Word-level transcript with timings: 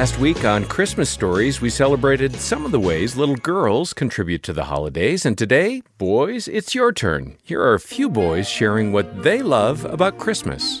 Last 0.00 0.18
week 0.18 0.46
on 0.46 0.64
Christmas 0.64 1.10
Stories, 1.10 1.60
we 1.60 1.68
celebrated 1.68 2.34
some 2.36 2.64
of 2.64 2.72
the 2.72 2.80
ways 2.80 3.16
little 3.16 3.36
girls 3.36 3.92
contribute 3.92 4.42
to 4.44 4.54
the 4.54 4.64
holidays. 4.64 5.26
And 5.26 5.36
today, 5.36 5.82
boys, 5.98 6.48
it's 6.48 6.74
your 6.74 6.90
turn. 6.90 7.36
Here 7.42 7.60
are 7.60 7.74
a 7.74 7.78
few 7.78 8.08
boys 8.08 8.48
sharing 8.48 8.92
what 8.92 9.22
they 9.22 9.42
love 9.42 9.84
about 9.84 10.16
Christmas. 10.16 10.80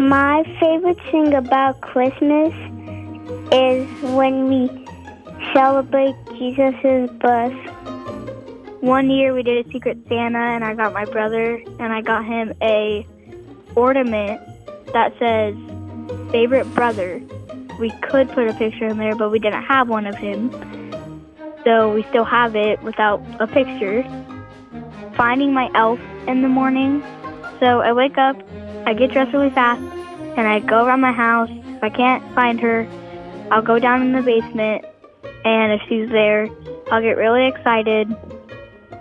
My 0.00 0.42
favorite 0.58 0.98
thing 1.10 1.34
about 1.34 1.82
Christmas 1.82 2.54
is 3.52 3.86
when 4.14 4.48
we 4.48 4.86
celebrate 5.52 6.14
Jesus' 6.38 7.10
birth. 7.20 7.52
One 8.80 9.10
year 9.10 9.34
we 9.34 9.42
did 9.42 9.66
a 9.66 9.70
Secret 9.70 9.98
Santa, 10.08 10.38
and 10.38 10.64
I 10.64 10.72
got 10.72 10.94
my 10.94 11.04
brother, 11.04 11.62
and 11.78 11.92
I 11.92 12.00
got 12.00 12.24
him 12.24 12.54
a 12.62 13.06
ornament 13.76 14.40
that 14.92 15.12
says 15.18 15.54
favorite 16.30 16.72
brother. 16.74 17.20
We 17.78 17.90
could 18.02 18.28
put 18.30 18.48
a 18.48 18.54
picture 18.54 18.86
in 18.86 18.98
there, 18.98 19.14
but 19.14 19.30
we 19.30 19.38
didn't 19.38 19.62
have 19.62 19.88
one 19.88 20.06
of 20.06 20.16
him. 20.16 20.50
So 21.64 21.92
we 21.94 22.02
still 22.04 22.24
have 22.24 22.56
it 22.56 22.82
without 22.82 23.22
a 23.38 23.46
picture. 23.46 24.02
Finding 25.16 25.52
my 25.52 25.70
elf 25.74 26.00
in 26.26 26.42
the 26.42 26.48
morning. 26.48 27.02
So 27.58 27.80
I 27.80 27.92
wake 27.92 28.16
up, 28.18 28.36
I 28.86 28.94
get 28.94 29.12
dressed 29.12 29.32
really 29.32 29.50
fast, 29.50 29.82
and 30.36 30.46
I 30.46 30.60
go 30.60 30.84
around 30.84 31.00
my 31.00 31.12
house. 31.12 31.50
If 31.50 31.82
I 31.82 31.90
can't 31.90 32.34
find 32.34 32.60
her, 32.60 32.86
I'll 33.50 33.62
go 33.62 33.78
down 33.78 34.02
in 34.02 34.12
the 34.12 34.22
basement, 34.22 34.84
and 35.44 35.72
if 35.72 35.80
she's 35.88 36.08
there, 36.10 36.48
I'll 36.90 37.02
get 37.02 37.16
really 37.16 37.46
excited, 37.48 38.08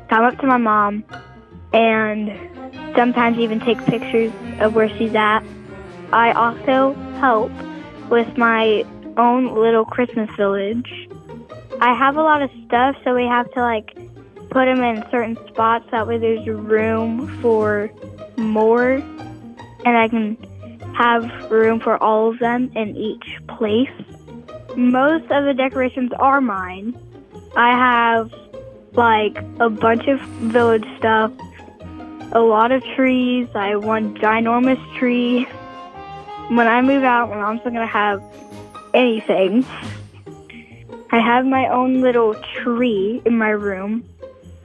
come 0.09 0.23
up 0.25 0.37
to 0.39 0.47
my 0.47 0.57
mom, 0.57 1.03
and 1.71 2.31
sometimes 2.95 3.37
even 3.37 3.59
take 3.59 3.83
pictures 3.85 4.31
of 4.59 4.75
where 4.75 4.89
she's 4.97 5.15
at. 5.15 5.41
I 6.11 6.31
also 6.31 6.93
help 7.19 7.51
with 8.09 8.37
my 8.37 8.83
own 9.17 9.53
little 9.53 9.85
Christmas 9.85 10.29
village. 10.35 11.09
I 11.81 11.93
have 11.93 12.17
a 12.17 12.21
lot 12.21 12.41
of 12.41 12.49
stuff, 12.65 12.95
so 13.03 13.13
we 13.13 13.25
have 13.25 13.51
to 13.53 13.61
like 13.61 13.95
put 14.49 14.65
them 14.65 14.83
in 14.83 15.03
certain 15.11 15.37
spots. 15.47 15.85
That 15.91 16.07
way, 16.07 16.17
there's 16.17 16.45
room 16.47 17.27
for 17.41 17.91
more, 18.37 18.93
and 18.93 19.97
I 19.97 20.07
can 20.07 20.37
have 20.95 21.51
room 21.51 21.79
for 21.79 22.01
all 22.01 22.31
of 22.31 22.39
them 22.39 22.71
in 22.75 22.95
each 22.95 23.39
place. 23.47 23.89
Most 24.75 25.25
of 25.31 25.45
the 25.45 25.53
decorations 25.55 26.11
are 26.19 26.41
mine. 26.41 26.97
I 27.55 27.77
have 27.77 28.33
like 28.93 29.37
a 29.59 29.69
bunch 29.69 30.07
of 30.07 30.19
village 30.51 30.85
stuff, 30.97 31.31
a 32.31 32.39
lot 32.39 32.71
of 32.71 32.83
trees. 32.95 33.47
I 33.55 33.69
have 33.69 33.83
one 33.85 34.15
ginormous 34.17 34.81
tree. 34.97 35.47
When 36.49 36.67
I 36.67 36.81
move 36.81 37.03
out, 37.03 37.29
my 37.29 37.35
mom's 37.35 37.61
not 37.63 37.73
gonna 37.73 37.85
have 37.85 38.23
anything. 38.93 39.63
I 41.11 41.19
have 41.19 41.45
my 41.45 41.67
own 41.67 42.01
little 42.01 42.33
tree 42.55 43.21
in 43.23 43.37
my 43.37 43.49
room 43.49 44.03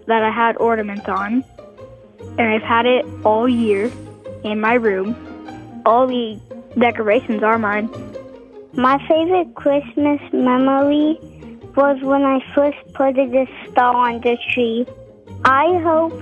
that 0.06 0.22
I 0.22 0.30
had 0.30 0.56
ornaments 0.56 1.06
on, 1.08 1.44
and 2.38 2.40
I've 2.40 2.62
had 2.62 2.86
it 2.86 3.04
all 3.22 3.46
year 3.46 3.90
in 4.44 4.60
my 4.60 4.74
room. 4.74 5.14
All 5.84 6.06
the 6.06 6.40
decorations 6.78 7.42
are 7.42 7.58
mine. 7.58 7.90
My 8.72 8.98
favorite 9.06 9.54
Christmas 9.54 10.20
memory 10.32 11.18
was 11.76 12.00
when 12.02 12.24
I 12.24 12.40
first 12.54 12.78
put 12.94 13.14
this 13.14 13.48
star 13.70 13.94
on 13.94 14.20
the 14.22 14.38
tree. 14.52 14.86
I 15.44 15.78
hope 15.82 16.18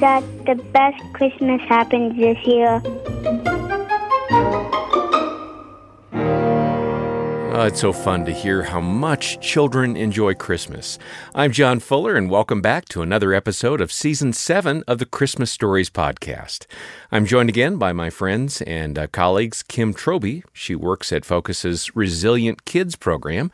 that 0.00 0.22
the 0.44 0.54
best 0.72 1.02
Christmas 1.14 1.62
happens 1.62 2.14
this 2.18 2.38
year. 2.46 2.82
Oh, 7.58 7.66
it's 7.66 7.80
so 7.80 7.92
fun 7.92 8.24
to 8.24 8.30
hear 8.30 8.62
how 8.62 8.80
much 8.80 9.40
children 9.40 9.96
enjoy 9.96 10.34
Christmas. 10.34 10.96
I'm 11.34 11.50
John 11.50 11.80
Fuller, 11.80 12.14
and 12.14 12.30
welcome 12.30 12.60
back 12.62 12.84
to 12.90 13.02
another 13.02 13.34
episode 13.34 13.80
of 13.80 13.90
Season 13.90 14.32
7 14.32 14.84
of 14.86 15.00
the 15.00 15.04
Christmas 15.04 15.50
Stories 15.50 15.90
Podcast. 15.90 16.66
I'm 17.10 17.26
joined 17.26 17.48
again 17.48 17.76
by 17.76 17.92
my 17.92 18.10
friends 18.10 18.62
and 18.62 18.96
uh, 18.96 19.08
colleagues, 19.08 19.64
Kim 19.64 19.92
Trobee. 19.92 20.44
She 20.52 20.76
works 20.76 21.10
at 21.10 21.24
Focus's 21.24 21.90
RezilientKidz 21.96 23.00
program, 23.00 23.50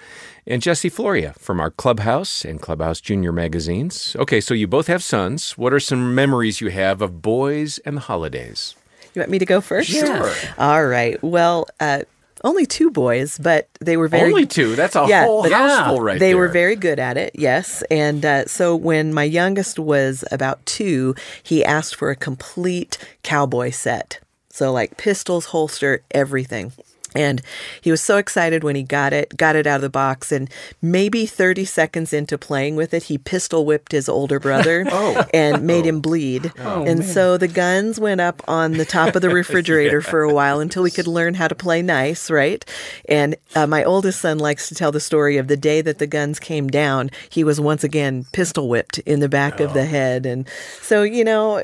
and 0.46 0.60
Jesse 0.60 0.90
Florea 0.90 1.34
from 1.38 1.58
our 1.58 1.70
Clubhouse 1.70 2.44
and 2.44 2.60
Clubhouse 2.60 3.00
Junior 3.00 3.32
magazines. 3.32 4.14
Okay, 4.18 4.42
so 4.42 4.52
you 4.52 4.66
both 4.66 4.86
have 4.86 5.02
sons. 5.02 5.56
What 5.56 5.72
are 5.72 5.80
some 5.80 6.14
memories 6.14 6.60
you 6.60 6.68
have 6.68 7.00
of 7.00 7.22
boys 7.22 7.78
and 7.86 7.96
the 7.96 8.02
holidays? 8.02 8.74
You 9.14 9.20
want 9.20 9.30
me 9.30 9.38
to 9.38 9.46
go 9.46 9.62
first? 9.62 9.88
Sure. 9.88 10.30
All 10.58 10.84
right. 10.84 11.22
Well, 11.22 11.68
uh, 11.78 12.02
only 12.44 12.66
two 12.66 12.90
boys, 12.90 13.38
but 13.38 13.68
they 13.80 13.96
were 13.96 14.06
very 14.06 14.30
Only 14.30 14.46
two. 14.46 14.76
That's 14.76 14.94
a 14.94 15.06
Yeah, 15.08 15.24
whole 15.24 15.42
but- 15.42 15.50
house 15.52 15.88
full 15.88 16.00
right 16.00 16.12
there. 16.12 16.18
they 16.20 16.26
there. 16.28 16.36
were 16.36 16.48
very 16.48 16.76
good 16.76 16.98
at 17.00 17.16
it, 17.16 17.32
yes. 17.34 17.82
And 17.90 18.24
uh, 18.24 18.44
so 18.46 18.76
when 18.76 19.12
my 19.12 19.24
youngest 19.24 19.78
was 19.80 20.22
about 20.30 20.64
two, 20.66 21.14
he 21.42 21.64
asked 21.64 21.96
for 21.96 22.10
a 22.10 22.16
complete 22.16 22.98
cowboy 23.24 23.70
set. 23.70 24.20
So, 24.50 24.70
like 24.72 24.96
pistols, 24.96 25.46
holster, 25.46 26.02
everything. 26.12 26.72
And 27.14 27.42
he 27.80 27.90
was 27.90 28.00
so 28.00 28.16
excited 28.16 28.64
when 28.64 28.76
he 28.76 28.82
got 28.82 29.12
it, 29.12 29.36
got 29.36 29.56
it 29.56 29.66
out 29.66 29.76
of 29.76 29.82
the 29.82 29.88
box, 29.90 30.32
and 30.32 30.50
maybe 30.82 31.26
30 31.26 31.64
seconds 31.64 32.12
into 32.12 32.36
playing 32.36 32.76
with 32.76 32.92
it, 32.92 33.04
he 33.04 33.18
pistol 33.18 33.64
whipped 33.64 33.92
his 33.92 34.08
older 34.08 34.40
brother 34.40 34.84
Oh. 34.90 35.24
and 35.32 35.62
made 35.66 35.86
him 35.86 36.00
bleed. 36.00 36.52
and 36.58 37.04
so 37.04 37.36
the 37.38 37.48
guns 37.48 38.00
went 38.00 38.20
up 38.20 38.42
on 38.48 38.72
the 38.72 38.84
top 38.84 39.14
of 39.16 39.22
the 39.22 39.30
refrigerator 39.34 40.00
for 40.00 40.22
a 40.22 40.32
while 40.32 40.60
until 40.60 40.82
we 40.82 40.90
could 40.90 41.06
learn 41.06 41.34
how 41.34 41.48
to 41.48 41.54
play 41.54 41.82
nice, 41.82 42.30
right? 42.30 42.64
And 43.08 43.36
uh, 43.54 43.66
my 43.66 43.84
oldest 43.84 44.20
son 44.20 44.38
likes 44.38 44.68
to 44.68 44.74
tell 44.74 44.90
the 44.92 45.00
story 45.00 45.36
of 45.36 45.48
the 45.48 45.56
day 45.56 45.80
that 45.82 45.98
the 45.98 46.06
guns 46.06 46.40
came 46.40 46.68
down. 46.68 47.10
He 47.30 47.44
was 47.44 47.60
once 47.60 47.84
again 47.84 48.26
pistol 48.32 48.68
whipped 48.68 48.98
in 49.00 49.20
the 49.20 49.28
back 49.28 49.60
of 49.60 49.70
Oh. 49.70 49.74
the 49.74 49.84
head, 49.84 50.26
and 50.26 50.46
so 50.82 51.02
you 51.02 51.24
know, 51.24 51.62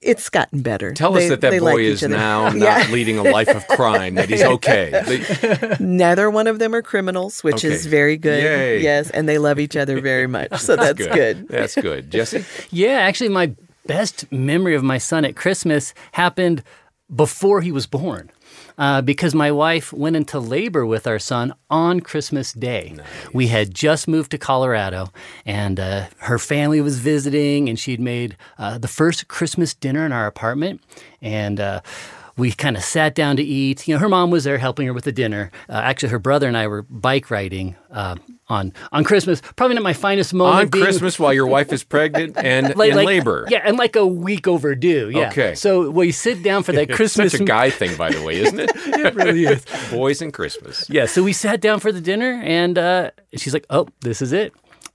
it's 0.00 0.28
gotten 0.30 0.62
better. 0.62 0.92
Tell 0.94 1.12
They- 1.12 1.24
us 1.24 1.30
that 1.30 1.40
that 1.42 1.58
boy 1.60 1.64
like 1.74 1.78
is 1.80 2.02
now 2.02 2.48
not 2.50 2.56
Yeah. 2.56 2.86
leading 2.92 3.18
a 3.18 3.22
life 3.22 3.48
of 3.48 3.66
crime, 3.68 4.14
that 4.14 4.28
he's 4.28 4.42
okay. 4.42 4.67
They- 5.06 5.76
Neither 5.80 6.30
one 6.30 6.46
of 6.46 6.58
them 6.58 6.74
are 6.74 6.82
criminals, 6.82 7.42
which 7.44 7.64
Okay. 7.64 7.74
is 7.74 7.86
very 7.86 8.16
good. 8.16 8.42
Yay. 8.42 8.82
Yes, 8.82 9.10
and 9.10 9.28
they 9.28 9.38
love 9.38 9.58
each 9.58 9.76
other 9.76 10.00
very 10.00 10.26
much, 10.38 10.58
so 10.60 10.76
that's 10.76 10.98
good. 11.06 11.48
That's 11.48 11.74
good. 11.74 12.10
Jesse? 12.10 12.44
Yeah, 12.70 12.98
actually, 13.00 13.30
my 13.30 13.54
best 13.86 14.30
memory 14.32 14.74
of 14.74 14.82
my 14.82 14.98
son 14.98 15.24
at 15.24 15.34
Christmas 15.36 15.94
happened 16.12 16.62
before 17.14 17.60
he 17.62 17.72
was 17.72 17.86
born. 17.86 18.30
Uh, 18.76 19.02
because 19.02 19.34
my 19.34 19.50
wife 19.50 19.92
went 19.92 20.14
into 20.14 20.38
labor 20.38 20.86
with 20.86 21.04
our 21.08 21.18
son 21.18 21.52
on 21.68 21.98
Christmas 21.98 22.52
Day. 22.52 22.94
We 23.32 23.48
had 23.48 23.74
just 23.74 24.06
moved 24.06 24.30
to 24.30 24.38
Colorado, 24.38 25.10
and 25.44 25.80
uh, 25.80 26.06
her 26.18 26.38
family 26.38 26.80
was 26.80 27.00
visiting, 27.00 27.68
and 27.68 27.76
she'd 27.76 27.98
made 28.00 28.36
uh, 28.56 28.78
the 28.78 28.86
first 28.86 29.26
Christmas 29.26 29.74
dinner 29.74 30.06
in 30.06 30.12
our 30.12 30.26
apartment. 30.28 30.80
And 31.20 31.58
uh, 31.58 31.80
we 32.38 32.52
kind 32.52 32.76
of 32.76 32.82
sat 32.84 33.14
down 33.14 33.36
to 33.36 33.42
eat. 33.42 33.86
You 33.88 33.94
know, 33.94 33.98
her 33.98 34.08
mom 34.08 34.30
was 34.30 34.44
there 34.44 34.56
helping 34.58 34.86
her 34.86 34.92
with 34.94 35.04
the 35.04 35.12
dinner. 35.12 35.50
Uh, 35.68 35.72
actually, 35.72 36.10
her 36.10 36.18
brother 36.18 36.48
and 36.48 36.56
I 36.56 36.66
were 36.68 36.82
bike 36.82 37.30
riding 37.30 37.76
uh, 37.90 38.14
on 38.48 38.72
on 38.92 39.04
Christmas. 39.04 39.42
Probably 39.56 39.74
not 39.74 39.82
my 39.82 39.92
finest 39.92 40.32
moment. 40.32 40.56
On 40.60 40.68
being- 40.68 40.84
Christmas 40.84 41.18
while 41.18 41.32
your 41.34 41.46
wife 41.46 41.72
is 41.72 41.84
pregnant 41.84 42.36
and 42.42 42.74
like, 42.76 42.90
in 42.92 42.96
like- 42.96 43.06
labor. 43.06 43.46
Yeah, 43.50 43.62
and 43.64 43.76
like 43.76 43.96
a 43.96 44.06
week 44.06 44.46
overdue. 44.48 45.10
Yeah. 45.12 45.28
Okay. 45.28 45.54
So 45.54 45.90
we 45.90 46.12
sit 46.12 46.42
down 46.42 46.62
for 46.62 46.72
that 46.72 46.88
It's 46.88 46.96
Christmas. 46.96 47.32
such 47.32 47.40
a 47.40 47.44
guy 47.44 47.70
thing, 47.70 47.96
by 47.96 48.10
the 48.10 48.22
way, 48.22 48.36
isn't 48.40 48.58
it? 48.60 48.70
it 48.76 49.14
really 49.14 49.44
is. 49.44 49.64
Boys 49.90 50.22
and 50.22 50.32
Christmas. 50.32 50.88
Yeah. 50.88 51.06
So 51.06 51.22
we 51.22 51.32
sat 51.32 51.60
down 51.60 51.80
for 51.80 51.92
the 51.92 52.00
dinner, 52.00 52.40
and 52.44 52.78
uh, 52.78 53.10
she's 53.36 53.52
like, 53.52 53.66
"Oh, 53.68 53.88
this 54.00 54.22
is 54.22 54.32
it." 54.32 54.52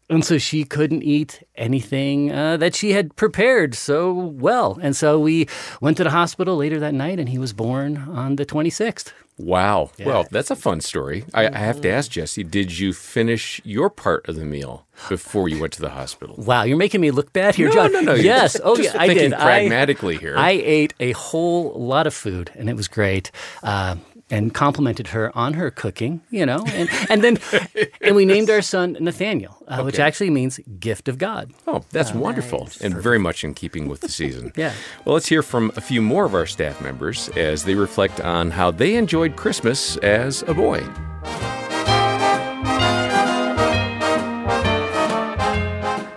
And 0.09 0.23
so 0.25 0.38
she 0.38 0.63
couldn't 0.65 1.01
eat 1.03 1.41
anything 1.55 2.31
uh, 2.31 2.57
that 2.57 2.75
she 2.75 2.91
had 2.91 3.15
prepared 3.15 3.73
so 3.73 4.13
well. 4.13 4.77
And 4.81 4.95
so 4.95 5.19
we 5.19 5.47
went 5.81 5.97
to 5.97 6.03
the 6.03 6.09
hospital 6.11 6.57
later 6.57 6.79
that 6.79 6.94
night, 6.94 7.19
and 7.19 7.29
he 7.29 7.38
was 7.38 7.53
born 7.53 7.97
on 7.97 8.35
the 8.35 8.45
26th. 8.45 9.11
Wow. 9.39 9.89
Well, 10.05 10.27
that's 10.29 10.51
a 10.51 10.55
fun 10.55 10.81
story. 10.81 11.25
I, 11.33 11.47
I 11.47 11.57
have 11.57 11.81
to 11.81 11.89
ask 11.89 12.11
Jesse, 12.11 12.44
did 12.44 12.77
you 12.77 12.94
finish 12.94 13.59
your 13.63 13.89
part 13.89 14.27
of 14.29 14.35
the 14.35 14.45
meal 14.45 14.85
before 15.09 15.50
you 15.50 15.59
went 15.59 15.73
to 15.73 15.81
the 15.81 15.89
hospital? 15.89 16.35
Wow, 16.38 16.63
you're 16.63 16.77
making 16.77 17.01
me 17.01 17.09
look 17.09 17.33
bad 17.33 17.55
here, 17.55 17.69
No, 17.69 17.73
John. 17.73 17.94
no, 17.94 18.00
no, 18.01 18.13
you're 18.13 18.25
Yes. 18.25 18.53
just- 18.53 18.63
oh, 18.63 18.75
just 18.75 18.94
yeah, 18.94 19.01
I 19.01 19.07
thinking 19.07 19.31
did. 19.31 19.39
I- 19.39 19.44
pragmatically 19.44 20.17
here. 20.17 20.35
I 20.38 20.51
ate 20.51 20.94
a 21.00 21.13
whole 21.13 21.71
lot 21.73 22.05
of 22.05 22.13
food, 22.13 22.51
and 22.53 22.69
it 22.69 22.75
was 22.75 22.88
great. 22.88 23.31
Uh, 23.63 23.95
and 24.33 24.51
complimented 24.51 25.09
her 25.09 25.31
on 25.38 25.53
her 25.53 25.69
cooking, 25.69 26.19
you 26.31 26.44
know, 26.44 26.65
and, 26.69 26.89
and 27.07 27.24
then 27.24 27.38
and 28.01 28.15
we 28.15 28.25
named 28.25 28.50
our 28.50 28.63
son 28.63 28.97
Nathaniel, 29.00 29.56
uh, 29.68 29.83
which 29.83 30.00
actually 30.00 30.31
means 30.31 30.59
gift 30.80 31.07
of 31.07 31.19
God. 31.19 31.53
Oh, 31.68 31.83
that's 31.91 32.15
wonderful 32.15 32.68
and 32.81 32.95
very 32.95 33.19
much 33.19 33.44
in 33.44 33.53
keeping 33.53 33.88
with 33.88 34.01
the 34.01 34.09
season. 34.09 34.51
Yeah. 34.63 34.74
Well, 35.03 35.13
let's 35.13 35.27
hear 35.27 35.41
from 35.41 35.71
a 35.75 35.81
few 35.81 36.01
more 36.01 36.25
of 36.25 36.35
our 36.35 36.45
staff 36.45 36.80
members 36.80 37.27
as 37.30 37.65
they 37.65 37.75
reflect 37.75 38.21
on 38.21 38.51
how 38.51 38.71
they 38.71 38.95
enjoyed 38.95 39.35
Christmas 39.35 39.97
as 39.97 40.44
a 40.44 40.53
boy. 40.53 40.79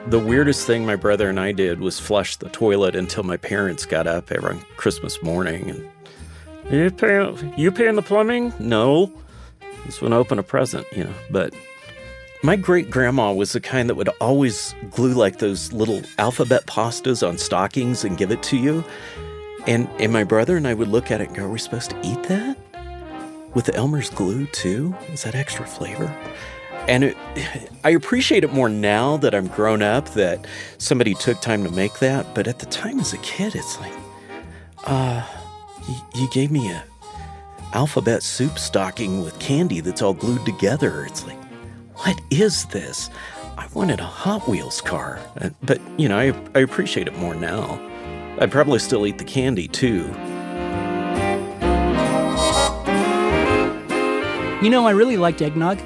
The 0.09 0.19
weirdest 0.21 0.67
thing 0.67 0.87
my 0.87 0.97
brother 0.97 1.29
and 1.29 1.41
I 1.41 1.53
did 1.53 1.81
was 1.81 1.99
flush 1.99 2.37
the 2.37 2.49
toilet 2.51 2.95
until 2.95 3.25
my 3.25 3.37
parents 3.37 3.85
got 3.85 4.07
up 4.07 4.31
every 4.31 4.59
Christmas 4.77 5.21
morning. 5.23 5.71
And 5.71 5.91
You 6.71 6.91
paying, 6.91 7.55
you 7.57 7.71
paying 7.71 7.95
the 7.95 8.03
plumbing? 8.03 8.53
No. 8.59 9.13
Just 9.85 10.01
to 10.01 10.13
open 10.13 10.39
a 10.39 10.43
present, 10.43 10.85
you 10.93 11.05
know. 11.05 11.15
But 11.31 11.55
my 12.43 12.57
great 12.57 12.91
grandma 12.91 13.33
was 13.33 13.53
the 13.53 13.61
kind 13.61 13.89
that 13.89 13.95
would 13.95 14.09
always 14.21 14.75
glue 14.91 15.15
like 15.15 15.39
those 15.39 15.73
little 15.73 16.03
alphabet 16.19 16.67
pastas 16.67 17.27
on 17.27 17.39
stockings 17.39 18.05
and 18.05 18.19
give 18.19 18.33
it 18.33 18.43
to 18.45 18.57
you. 18.57 18.85
And 19.69 19.89
and 20.01 20.13
my 20.13 20.25
brother 20.25 20.57
and 20.57 20.67
I 20.67 20.75
would 20.75 20.89
look 20.89 21.13
at 21.13 21.21
it 21.21 21.29
and 21.29 21.37
go, 21.37 21.45
Are 21.45 21.49
we 21.49 21.59
supposed 21.61 21.91
to 21.91 22.01
eat 22.03 22.23
that? 22.25 22.57
With 23.55 23.67
the 23.67 23.75
Elmer's 23.77 24.11
glue 24.11 24.47
too? 24.47 24.95
Is 25.13 25.23
that 25.23 25.37
extra 25.37 25.67
flavor? 25.67 26.15
And 26.89 27.05
it, 27.05 27.17
I 27.85 27.91
appreciate 27.91 28.43
it 28.43 28.53
more 28.53 28.69
now 28.69 29.17
that 29.19 29.35
I'm 29.35 29.47
grown 29.49 29.83
up 29.83 30.13
that 30.15 30.47
somebody 30.79 31.15
took 31.15 31.41
time 31.41 31.63
to 31.65 31.71
make 31.71 32.01
that. 32.01 32.35
But 32.35 32.49
at 32.49 32.59
the 32.59 32.67
time 32.67 33.01
as 33.01 33.13
a 33.13 33.19
kid, 33.19 33.55
it's 33.55 33.81
like, 33.81 33.93
uh, 34.85 35.27
you, 35.89 35.95
you 36.15 36.29
gave 36.31 36.51
me 36.51 36.71
a 36.71 36.85
alphabet 37.73 38.23
soup 38.23 38.59
stocking 38.59 39.23
with 39.23 39.39
candy 39.39 39.81
that's 39.81 40.03
all 40.03 40.15
glued 40.15 40.45
together. 40.45 41.05
It's 41.05 41.27
like, 41.27 41.39
what 41.97 42.21
is 42.31 42.65
this? 42.67 43.11
I 43.59 43.67
wanted 43.75 44.01
a 44.01 44.05
Hot 44.05 44.49
Wheels 44.49 44.81
car. 44.81 45.19
Uh, 45.41 45.51
But, 45.63 45.81
you 45.97 46.09
know, 46.09 46.19
I, 46.19 46.35
I 46.55 46.61
appreciate 46.61 47.09
it 47.09 47.17
more 47.19 47.35
now. 47.35 47.81
I'd 48.39 48.51
probably 48.53 48.79
still 48.79 49.07
eat 49.07 49.19
the 49.19 49.25
candy 49.25 49.67
too. 49.69 50.05
You 54.63 54.71
know, 54.71 54.87
I 54.87 54.93
really 54.95 55.17
liked 55.17 55.43
eggnog. 55.43 55.79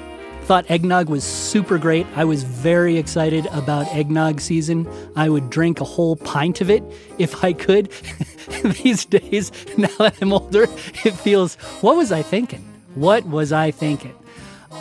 Thought 0.43 0.69
eggnog 0.69 1.09
was 1.09 1.23
super 1.51 1.77
great. 1.77 2.07
I 2.15 2.23
was 2.23 2.43
very 2.43 2.97
excited 2.97 3.45
about 3.47 3.85
eggnog 3.93 4.39
season. 4.39 4.87
I 5.17 5.27
would 5.27 5.49
drink 5.49 5.81
a 5.81 5.83
whole 5.83 6.15
pint 6.15 6.61
of 6.61 6.69
it 6.69 6.81
if 7.17 7.43
I 7.43 7.51
could. 7.51 7.91
These 8.63 9.03
days, 9.03 9.51
now 9.77 9.89
that 9.97 10.15
I'm 10.21 10.31
older, 10.31 10.63
it 11.03 11.11
feels, 11.11 11.55
what 11.81 11.97
was 11.97 12.09
I 12.09 12.21
thinking? 12.21 12.61
What 12.95 13.25
was 13.25 13.51
I 13.51 13.71
thinking? 13.71 14.15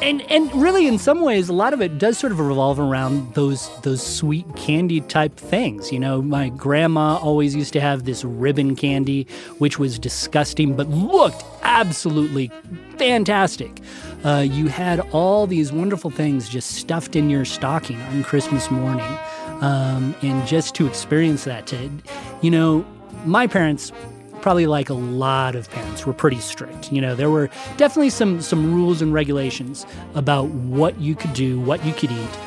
And 0.00 0.22
and 0.30 0.54
really 0.54 0.86
in 0.86 0.98
some 0.98 1.20
ways 1.22 1.48
a 1.48 1.52
lot 1.52 1.72
of 1.74 1.82
it 1.82 1.98
does 1.98 2.16
sort 2.16 2.32
of 2.32 2.38
revolve 2.38 2.78
around 2.78 3.34
those 3.34 3.68
those 3.82 4.06
sweet 4.06 4.46
candy 4.54 5.00
type 5.00 5.36
things. 5.36 5.90
You 5.90 5.98
know, 5.98 6.22
my 6.22 6.50
grandma 6.50 7.16
always 7.16 7.56
used 7.56 7.72
to 7.72 7.80
have 7.80 8.04
this 8.04 8.24
ribbon 8.24 8.76
candy 8.76 9.26
which 9.58 9.80
was 9.80 9.98
disgusting 9.98 10.76
but 10.76 10.88
looked 10.88 11.44
absolutely 11.64 12.52
fantastic. 12.96 13.80
Uh, 14.24 14.44
you 14.48 14.68
had 14.68 15.00
all 15.12 15.46
these 15.46 15.72
wonderful 15.72 16.10
things 16.10 16.48
just 16.48 16.72
stuffed 16.72 17.16
in 17.16 17.30
your 17.30 17.44
stocking 17.44 18.00
on 18.02 18.22
Christmas 18.22 18.70
morning. 18.70 19.18
Um, 19.60 20.14
and 20.22 20.46
just 20.46 20.74
to 20.76 20.86
experience 20.86 21.44
that 21.44 21.66
to 21.68 21.90
you 22.40 22.50
know, 22.50 22.84
my 23.24 23.46
parents 23.46 23.92
probably 24.40 24.66
like 24.66 24.88
a 24.88 24.94
lot 24.94 25.54
of 25.54 25.70
parents 25.70 26.06
were 26.06 26.12
pretty 26.12 26.38
strict. 26.38 26.90
You 26.92 27.00
know 27.00 27.14
there 27.14 27.30
were 27.30 27.50
definitely 27.76 28.10
some 28.10 28.40
some 28.40 28.74
rules 28.74 29.02
and 29.02 29.12
regulations 29.12 29.86
about 30.14 30.48
what 30.48 30.98
you 30.98 31.14
could 31.14 31.34
do 31.34 31.60
what 31.60 31.84
you 31.84 31.92
could 31.92 32.10
eat. 32.10 32.38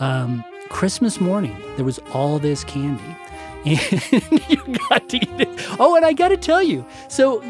Um, 0.00 0.44
christmas 0.68 1.18
morning 1.18 1.56
there 1.76 1.84
was 1.84 1.98
all 2.12 2.38
this 2.38 2.64
candy. 2.64 3.02
And 3.64 4.42
you 4.48 4.76
got 4.88 5.08
to 5.08 5.16
eat 5.16 5.40
it. 5.40 5.48
Oh 5.80 5.96
and 5.96 6.04
i 6.04 6.12
gotta 6.12 6.36
tell 6.36 6.62
you 6.62 6.86
so 7.08 7.42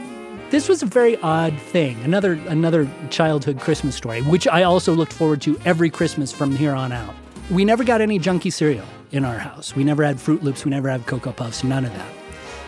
this 0.51 0.69
was 0.69 0.83
a 0.83 0.87
very 0.87 1.17
odd 1.19 1.57
thing 1.59 2.01
another 2.03 2.33
another 2.49 2.89
childhood 3.11 3.61
christmas 3.61 3.95
story 3.95 4.23
which 4.23 4.47
i 4.49 4.63
also 4.63 4.93
looked 4.93 5.13
forward 5.13 5.41
to 5.41 5.59
every 5.65 5.91
christmas 5.91 6.33
from 6.33 6.55
here 6.55 6.73
on 6.73 6.93
out. 6.93 7.15
We 7.51 7.65
never 7.65 7.83
got 7.83 8.03
any 8.03 8.19
junky 8.19 8.53
cereal 8.53 8.85
in 9.11 9.25
our 9.25 9.39
house. 9.39 9.75
We 9.75 9.83
never 9.83 10.05
had 10.05 10.17
Froot 10.17 10.43
Loops 10.43 10.65
we 10.65 10.71
never 10.71 10.91
had 10.91 11.07
cocoa 11.07 11.33
puffs 11.33 11.65
none 11.65 11.87
of 11.87 11.93
that. 11.95 12.13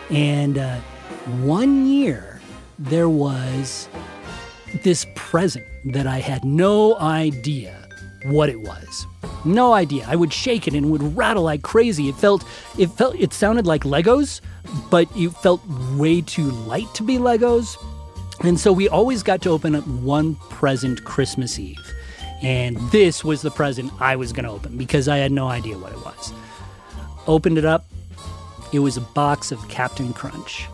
And 0.09 0.57
uh, 0.57 0.79
one 1.43 1.85
year, 1.85 2.41
there 2.79 3.09
was 3.09 3.87
this 4.83 5.05
present 5.15 5.65
that 5.93 6.07
I 6.07 6.17
had 6.17 6.43
no 6.43 6.97
idea 6.97 7.87
what 8.25 8.49
it 8.49 8.59
was. 8.59 9.05
No 9.43 9.73
idea. 9.73 10.05
I 10.07 10.15
would 10.15 10.31
shake 10.31 10.67
it 10.67 10.73
and 10.73 10.85
it 10.85 10.89
would 10.89 11.17
rattle 11.17 11.43
like 11.43 11.61
crazy. 11.61 12.09
It 12.09 12.15
felt 12.15 12.43
it 12.77 12.87
felt 12.91 13.15
it 13.15 13.33
sounded 13.33 13.65
like 13.65 13.83
Legos, 13.83 14.41
but 14.89 15.07
it 15.15 15.31
felt 15.37 15.65
way 15.95 16.21
too 16.21 16.51
light 16.51 16.93
to 16.95 17.03
be 17.03 17.17
Legos. 17.17 17.77
And 18.43 18.59
so 18.59 18.71
we 18.71 18.89
always 18.89 19.23
got 19.23 19.41
to 19.43 19.49
open 19.49 19.75
up 19.75 19.85
one 19.87 20.35
present 20.49 21.03
Christmas 21.03 21.59
Eve. 21.59 21.93
And 22.41 22.77
this 22.91 23.23
was 23.23 23.43
the 23.43 23.51
present 23.51 23.91
I 23.99 24.15
was 24.15 24.33
going 24.33 24.45
to 24.45 24.51
open 24.51 24.77
because 24.77 25.07
I 25.07 25.17
had 25.17 25.31
no 25.31 25.47
idea 25.47 25.77
what 25.77 25.91
it 25.91 26.03
was. 26.03 26.33
Opened 27.27 27.59
it 27.59 27.65
up. 27.65 27.85
It 28.73 28.79
was 28.79 28.97
a 28.97 29.01
box 29.01 29.51
of 29.51 29.67
Cap'n 29.69 30.13
Crunch. 30.13 30.67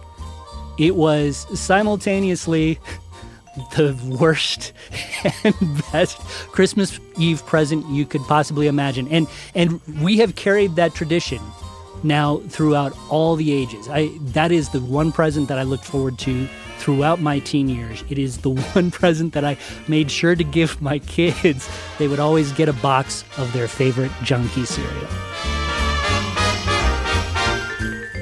It 0.77 0.95
was 0.95 1.45
simultaneously 1.59 2.79
the 3.75 3.97
worst 4.19 4.73
and 5.43 5.55
best 5.91 6.19
Christmas 6.51 6.99
Eve 7.17 7.45
present 7.45 7.87
you 7.89 8.05
could 8.05 8.21
possibly 8.21 8.67
imagine. 8.67 9.07
And 9.09 9.27
and 9.55 9.81
we 10.01 10.17
have 10.17 10.35
carried 10.35 10.75
that 10.75 10.93
tradition 10.93 11.41
now 12.03 12.37
throughout 12.49 12.93
all 13.09 13.35
the 13.35 13.51
ages. 13.51 13.87
I 13.89 14.11
that 14.33 14.51
is 14.51 14.69
the 14.69 14.81
one 14.81 15.11
present 15.11 15.47
that 15.47 15.59
I 15.59 15.63
looked 15.63 15.85
forward 15.85 16.17
to 16.19 16.47
throughout 16.77 17.19
my 17.19 17.39
teen 17.39 17.69
years. 17.69 18.03
It 18.09 18.17
is 18.17 18.39
the 18.39 18.51
one 18.73 18.91
present 18.91 19.33
that 19.33 19.43
I 19.43 19.57
made 19.87 20.11
sure 20.11 20.35
to 20.35 20.43
give 20.43 20.81
my 20.81 20.99
kids. 20.99 21.69
They 21.97 22.07
would 22.07 22.19
always 22.19 22.51
get 22.51 22.69
a 22.69 22.73
box 22.73 23.23
of 23.37 23.51
their 23.53 23.67
favorite 23.67 24.11
junkie 24.23 24.65
cereal. 24.65 25.07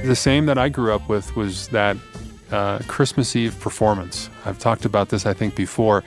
The 0.05 0.15
same 0.15 0.45
that 0.45 0.57
I 0.57 0.69
grew 0.69 0.93
up 0.93 1.09
with 1.09 1.35
was 1.35 1.67
that 1.69 1.97
uh, 2.51 2.79
Christmas 2.87 3.35
Eve 3.35 3.59
performance. 3.59 4.29
I've 4.45 4.59
talked 4.59 4.85
about 4.85 5.09
this, 5.09 5.25
I 5.25 5.33
think, 5.33 5.55
before. 5.55 6.03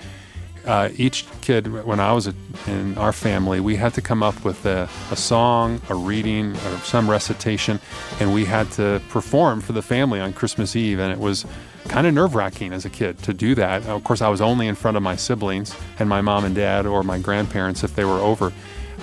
Uh, 0.67 0.90
each 0.96 1.25
kid, 1.40 1.85
when 1.85 1.99
I 1.99 2.12
was 2.12 2.26
in 2.67 2.99
our 2.99 3.12
family, 3.12 3.58
we 3.58 3.76
had 3.76 3.94
to 3.94 4.02
come 4.02 4.23
up 4.23 4.44
with 4.44 4.67
a, 4.67 4.88
a 5.11 5.17
song, 5.17 5.81
a 5.88 5.94
reading, 5.94 6.55
or 6.56 6.79
some 6.79 7.08
recitation, 7.08 7.81
and 8.20 8.35
we 8.35 8.44
had 8.44 8.70
to 8.73 9.00
perform 9.08 9.62
for 9.62 9.73
the 9.73 9.81
family 9.81 10.20
on 10.20 10.35
Christmas 10.35 10.76
Eve. 10.76 10.99
And 10.99 11.11
it 11.11 11.19
was 11.19 11.46
kind 11.89 12.06
of 12.06 12.12
nerve 12.12 12.34
wracking 12.34 12.74
as 12.74 12.84
a 12.84 12.91
kid 12.91 13.19
to 13.22 13.32
do 13.32 13.55
that. 13.55 13.86
Of 13.86 14.05
course, 14.05 14.20
I 14.20 14.29
was 14.29 14.43
only 14.43 14.67
in 14.67 14.74
front 14.74 14.96
of 14.98 15.03
my 15.03 15.17
siblings 15.17 15.74
and 15.98 16.08
my 16.08 16.20
mom 16.20 16.44
and 16.44 16.55
dad 16.55 16.84
or 16.84 17.03
my 17.03 17.19
grandparents 17.19 17.82
if 17.82 17.94
they 17.94 18.05
were 18.05 18.19
over. 18.19 18.53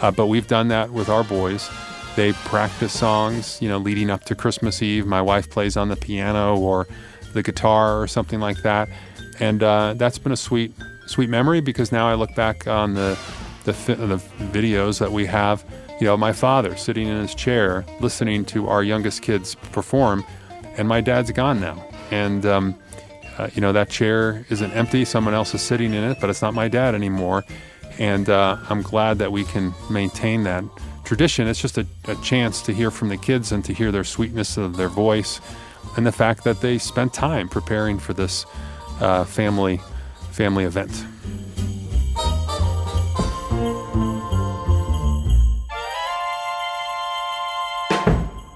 Uh, 0.01 0.11
but 0.11 0.27
we've 0.27 0.47
done 0.47 0.67
that 0.67 0.91
with 0.91 1.09
our 1.09 1.23
boys. 1.23 1.69
They 2.15 2.33
practice 2.33 2.97
songs, 2.97 3.61
you 3.61 3.67
know, 3.67 3.77
leading 3.77 4.09
up 4.09 4.23
to 4.25 4.35
Christmas 4.35 4.81
Eve. 4.81 5.05
My 5.05 5.21
wife 5.21 5.49
plays 5.49 5.75
on 5.75 5.89
the 5.89 5.95
piano 5.95 6.55
or 6.57 6.87
the 7.35 7.43
guitar 7.43 8.01
or 8.01 8.07
something 8.07 8.39
like 8.39 8.63
that, 8.63 8.89
and 9.39 9.61
uh, 9.61 9.93
that's 9.95 10.17
been 10.17 10.31
a 10.31 10.37
sweet, 10.37 10.73
sweet 11.05 11.29
memory 11.29 11.61
because 11.61 11.91
now 11.91 12.07
I 12.07 12.15
look 12.15 12.33
back 12.33 12.67
on 12.67 12.95
the 12.95 13.17
the, 13.65 13.71
the 13.71 14.17
videos 14.51 14.99
that 14.99 15.11
we 15.11 15.25
have. 15.27 15.63
You 15.99 16.07
know, 16.07 16.17
my 16.17 16.33
father 16.33 16.75
sitting 16.75 17.07
in 17.07 17.19
his 17.21 17.35
chair 17.35 17.85
listening 17.99 18.45
to 18.45 18.67
our 18.67 18.83
youngest 18.83 19.21
kids 19.21 19.55
perform, 19.71 20.25
and 20.77 20.87
my 20.87 21.01
dad's 21.01 21.31
gone 21.31 21.59
now, 21.59 21.85
and 22.09 22.45
um, 22.45 22.75
uh, 23.37 23.49
you 23.53 23.61
know 23.61 23.73
that 23.73 23.89
chair 23.89 24.45
isn't 24.49 24.71
empty. 24.71 25.05
Someone 25.05 25.33
else 25.33 25.53
is 25.53 25.61
sitting 25.61 25.93
in 25.93 26.03
it, 26.03 26.17
but 26.19 26.29
it's 26.29 26.41
not 26.41 26.53
my 26.53 26.67
dad 26.67 26.95
anymore, 26.95 27.43
and 27.99 28.29
uh, 28.29 28.57
I'm 28.69 28.81
glad 28.81 29.19
that 29.19 29.31
we 29.31 29.43
can 29.43 29.73
maintain 29.89 30.43
that 30.43 30.63
tradition. 31.03 31.47
It's 31.47 31.61
just 31.61 31.77
a, 31.77 31.85
a 32.07 32.15
chance 32.15 32.61
to 32.63 32.73
hear 32.73 32.91
from 32.91 33.09
the 33.09 33.17
kids 33.17 33.51
and 33.51 33.63
to 33.65 33.73
hear 33.73 33.91
their 33.91 34.03
sweetness 34.03 34.57
of 34.57 34.75
their 34.75 34.89
voice 34.89 35.39
and 35.97 36.05
the 36.05 36.11
fact 36.11 36.43
that 36.43 36.61
they 36.61 36.77
spent 36.77 37.13
time 37.13 37.49
preparing 37.49 37.99
for 37.99 38.13
this 38.13 38.45
uh, 38.99 39.23
family 39.25 39.79
family 40.31 40.65
event. 40.65 41.05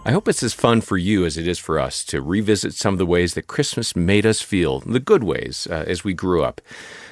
I 0.09 0.11
hope 0.11 0.27
it's 0.27 0.41
as 0.41 0.53
fun 0.53 0.81
for 0.81 0.97
you 0.97 1.23
as 1.23 1.37
it 1.37 1.47
is 1.47 1.59
for 1.59 1.77
us 1.77 2.03
to 2.05 2.19
revisit 2.19 2.73
some 2.73 2.95
of 2.95 2.97
the 2.97 3.05
ways 3.05 3.35
that 3.35 3.45
Christmas 3.45 3.95
made 3.95 4.25
us 4.25 4.41
feel, 4.41 4.79
the 4.79 4.99
good 4.99 5.23
ways, 5.23 5.67
uh, 5.69 5.83
as 5.85 6.03
we 6.03 6.15
grew 6.15 6.41
up. 6.41 6.61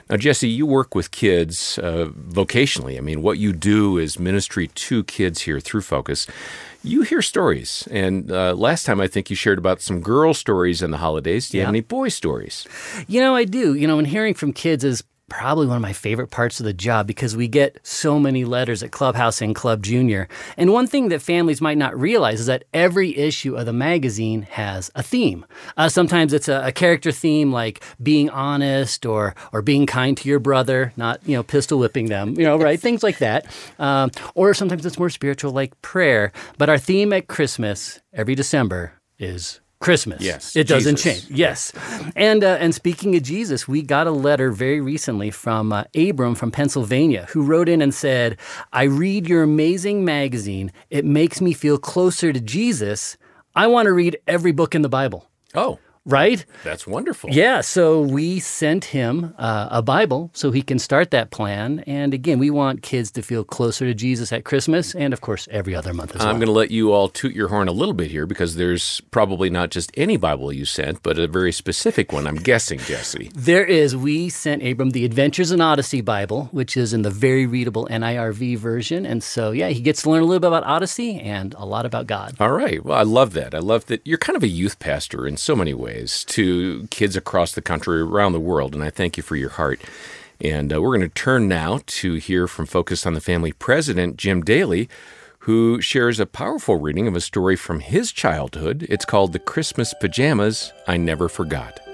Now, 0.10 0.18
Jesse, 0.18 0.48
you 0.48 0.66
work 0.66 0.96
with 0.96 1.12
kids 1.12 1.78
uh, 1.80 2.08
vocationally. 2.30 2.98
I 2.98 3.02
mean, 3.02 3.22
what 3.22 3.38
you 3.38 3.52
do 3.54 3.98
is 3.98 4.18
ministry 4.18 4.68
to 4.68 5.04
kids 5.04 5.42
here 5.42 5.60
through 5.60 5.82
Focus. 5.82 6.28
You 6.84 7.02
hear 7.02 7.22
stories, 7.22 7.88
and 7.92 8.32
uh, 8.32 8.54
last 8.54 8.86
time 8.86 9.02
I 9.02 9.08
think 9.08 9.30
you 9.30 9.36
shared 9.36 9.58
about 9.58 9.82
some 9.82 10.00
girl 10.00 10.34
stories 10.34 10.82
in 10.82 10.92
the 10.92 10.98
holidays. 10.98 11.50
Do 11.50 11.58
you 11.58 11.62
have 11.62 11.70
any 11.70 11.82
boy 11.82 12.10
stories? 12.10 12.66
You 13.08 13.20
know, 13.20 13.36
I 13.36 13.44
do. 13.44 13.74
You 13.74 13.88
know, 13.88 14.00
and 14.00 14.08
hearing 14.08 14.34
from 14.34 14.54
kids 14.54 14.84
is 14.84 15.04
probably 15.30 15.68
one 15.68 15.76
of 15.76 15.82
my 15.82 15.94
favorite 15.94 16.30
parts 16.30 16.60
of 16.60 16.66
the 16.66 16.74
job 16.74 17.06
because 17.06 17.36
we 17.36 17.48
get 17.48 17.80
so 17.84 18.20
many 18.20 18.46
letters 18.46 18.82
at 18.82 18.92
Clubhouse 18.92 19.42
and 19.42 19.54
Club 19.54 19.84
Junior. 19.84 20.28
And 20.56 20.72
one 20.72 20.88
thing 20.88 21.10
that 21.10 21.22
families 21.22 21.62
might 21.62 21.78
not 21.78 21.98
realize 22.00 22.40
is 22.40 22.46
that 22.46 22.64
every 22.74 23.16
issue 23.18 23.56
of 23.56 23.66
the 23.66 23.74
magazine 23.74 24.44
has 24.44 24.90
a 24.96 25.04
theme. 25.04 25.46
Uh, 25.76 25.90
sometimes 25.90 26.34
it's 26.34 26.48
a, 26.48 26.62
a 26.68 26.72
character 26.72 27.12
theme 27.12 27.52
like 27.52 27.84
being 28.02 28.30
honest 28.30 29.06
or 29.06 29.36
or 29.52 29.62
being 29.62 29.86
kind 29.86 30.18
to 30.18 30.30
your 30.30 30.40
brother, 30.40 30.94
not 30.96 31.20
you 31.26 31.36
know 31.36 31.44
pistol 31.44 31.80
whipping 31.80 32.08
them, 32.08 32.36
you 32.38 32.44
know, 32.44 32.58
right? 32.68 32.80
Things 32.80 33.04
like 33.04 33.18
that. 33.20 33.46
Um, 33.80 34.12
or 34.36 34.54
sometimes 34.54 34.86
it's 34.86 35.00
more 35.00 35.10
spiritual 35.10 35.52
like 35.52 35.80
prayer. 35.82 36.32
But 36.58 36.70
our 36.70 36.78
theme 36.78 37.12
at 37.14 37.28
Christmas 37.28 38.00
every 38.14 38.36
December 38.36 38.94
is 39.20 39.60
Christmas. 39.80 40.22
Yes, 40.22 40.56
it 40.56 40.68
doesn't 40.68 40.96
Jesus. 40.96 41.28
change. 41.28 41.38
Yes, 41.38 41.72
and 42.16 42.44
uh, 42.44 42.58
and 42.60 42.74
speaking 42.74 43.16
of 43.16 43.24
Jesus, 43.24 43.68
we 43.68 43.82
got 43.82 44.08
a 44.08 44.12
letter 44.12 44.52
very 44.52 44.82
recently 44.82 45.30
from 45.30 45.72
uh, 45.72 45.84
Abram 45.96 46.36
from 46.36 46.52
Pennsylvania, 46.52 47.28
who 47.30 47.44
wrote 47.44 47.70
in 47.70 47.82
and 47.82 47.94
said, 47.94 48.38
"I 48.74 48.84
read 48.84 49.28
your 49.28 49.44
amazing 49.44 50.04
magazine. 50.04 50.72
It 50.90 51.06
makes 51.06 51.42
me 51.42 51.54
feel 51.54 51.78
closer 51.78 52.34
to 52.34 52.40
Jesus. 52.40 53.18
I 53.56 53.68
want 53.68 53.86
to 53.86 53.94
read 53.94 54.18
every 54.28 54.52
book 54.52 54.74
in 54.74 54.82
the 54.82 54.90
Bible." 54.90 55.30
Oh, 55.54 55.80
Right? 56.08 56.46
that's 56.64 56.88
wonderful. 56.88 57.30
Yeah, 57.30 57.62
so 57.62 58.02
we 58.02 58.40
sent 58.40 58.86
him 58.86 59.34
uh, 59.38 59.68
a 59.70 59.82
Bible 59.82 60.32
so 60.34 60.52
he 60.52 60.62
can 60.62 60.80
start 60.80 61.12
that 61.12 61.32
plan. 61.32 61.84
And 61.86 62.14
again, 62.14 62.40
we 62.40 62.50
want 62.50 62.82
kids 62.82 63.12
to 63.12 63.22
feel 63.22 63.44
closer 63.44 63.86
to 63.86 63.94
Jesus 63.94 64.32
at 64.32 64.46
Christmas 64.46 64.96
and, 64.96 65.14
of 65.14 65.22
course, 65.22 65.48
every 65.52 65.76
other 65.76 65.94
month 65.94 66.16
as 66.16 66.20
well. 66.20 66.30
I'm 66.30 66.38
going 66.38 66.48
to 66.48 66.54
let 66.54 66.72
you 66.72 66.94
all 66.94 67.10
toot 67.10 67.34
your 67.34 67.50
horn 67.50 67.68
a 67.68 67.74
little 67.74 67.94
bit 67.94 68.10
here 68.10 68.26
because 68.26 68.56
there's 68.56 69.02
probably 69.12 69.50
not 69.50 69.70
just 69.70 69.92
any 69.96 70.18
Bible 70.18 70.54
you 70.54 70.66
sent, 70.66 71.04
but 71.04 71.20
a 71.20 71.28
very 71.28 71.52
specific 71.52 72.14
one, 72.14 72.26
I'm 72.26 72.36
guessing, 72.36 72.80
Jesse. 72.80 73.30
There 73.36 73.66
is. 73.66 73.96
We 73.96 74.30
sent 74.30 74.66
Abram 74.66 74.92
the 74.92 75.04
Adventures 75.04 75.52
in 75.52 75.60
Odyssey 75.62 76.02
Bible, 76.02 76.46
which 76.52 76.78
is 76.78 76.94
in 76.94 77.02
the 77.02 77.10
very 77.10 77.46
readable 77.46 77.88
NIRV 77.92 78.58
version. 78.58 79.06
And 79.06 79.22
so, 79.22 79.52
yeah, 79.52 79.70
he 79.70 79.82
gets 79.82 80.04
to 80.04 80.10
learn 80.10 80.24
a 80.24 80.26
little 80.26 80.40
bit 80.40 80.48
about 80.48 80.64
Odyssey 80.64 81.20
and 81.20 81.54
a 81.56 81.66
lot 81.66 81.86
about 81.86 82.08
God. 82.08 82.36
All 82.40 82.52
right. 82.52 82.84
Well, 82.84 82.98
I 82.98 83.04
love 83.04 83.34
that. 83.34 83.54
I 83.54 83.60
love 83.60 83.86
that 83.88 84.02
you're 84.06 84.18
kind 84.18 84.38
of 84.38 84.44
a 84.44 84.48
youth 84.48 84.80
pastor 84.80 85.28
in 85.28 85.38
so 85.38 85.56
many 85.56 85.74
ways 85.98 86.24
to 86.26 86.88
kids 86.90 87.16
across 87.16 87.54
the 87.54 87.62
country, 87.62 88.02
around 88.02 88.34
the 88.34 88.40
world, 88.40 88.76
and 88.76 88.84
I 88.84 88.90
thank 88.90 89.18
you 89.18 89.24
for 89.24 89.36
your 89.36 89.50
heart. 89.50 89.82
And 90.40 90.72
uh, 90.72 90.82
we're 90.82 90.96
going 90.96 91.10
to 91.10 91.10
turn 91.10 91.48
now 91.48 91.80
to 91.88 92.16
hear 92.16 92.48
from 92.48 92.68
Focus 92.68 93.06
on 93.06 93.14
the 93.14 93.22
Family 93.22 93.52
president, 93.52 94.18
Jim 94.18 94.44
Daly, 94.44 94.88
who 95.40 95.82
shares 95.82 96.20
a 96.20 96.26
powerful 96.26 96.76
reading 96.76 97.08
of 97.08 97.16
a 97.16 97.22
story 97.22 97.56
from 97.56 97.80
his 97.80 98.12
childhood. 98.12 98.86
It's 98.90 99.06
called 99.06 99.34
The 99.34 99.40
Christmas 99.40 99.94
Pajamas 100.00 100.72
I 100.88 100.98
Never 100.98 101.30
Forgot. 101.30 101.87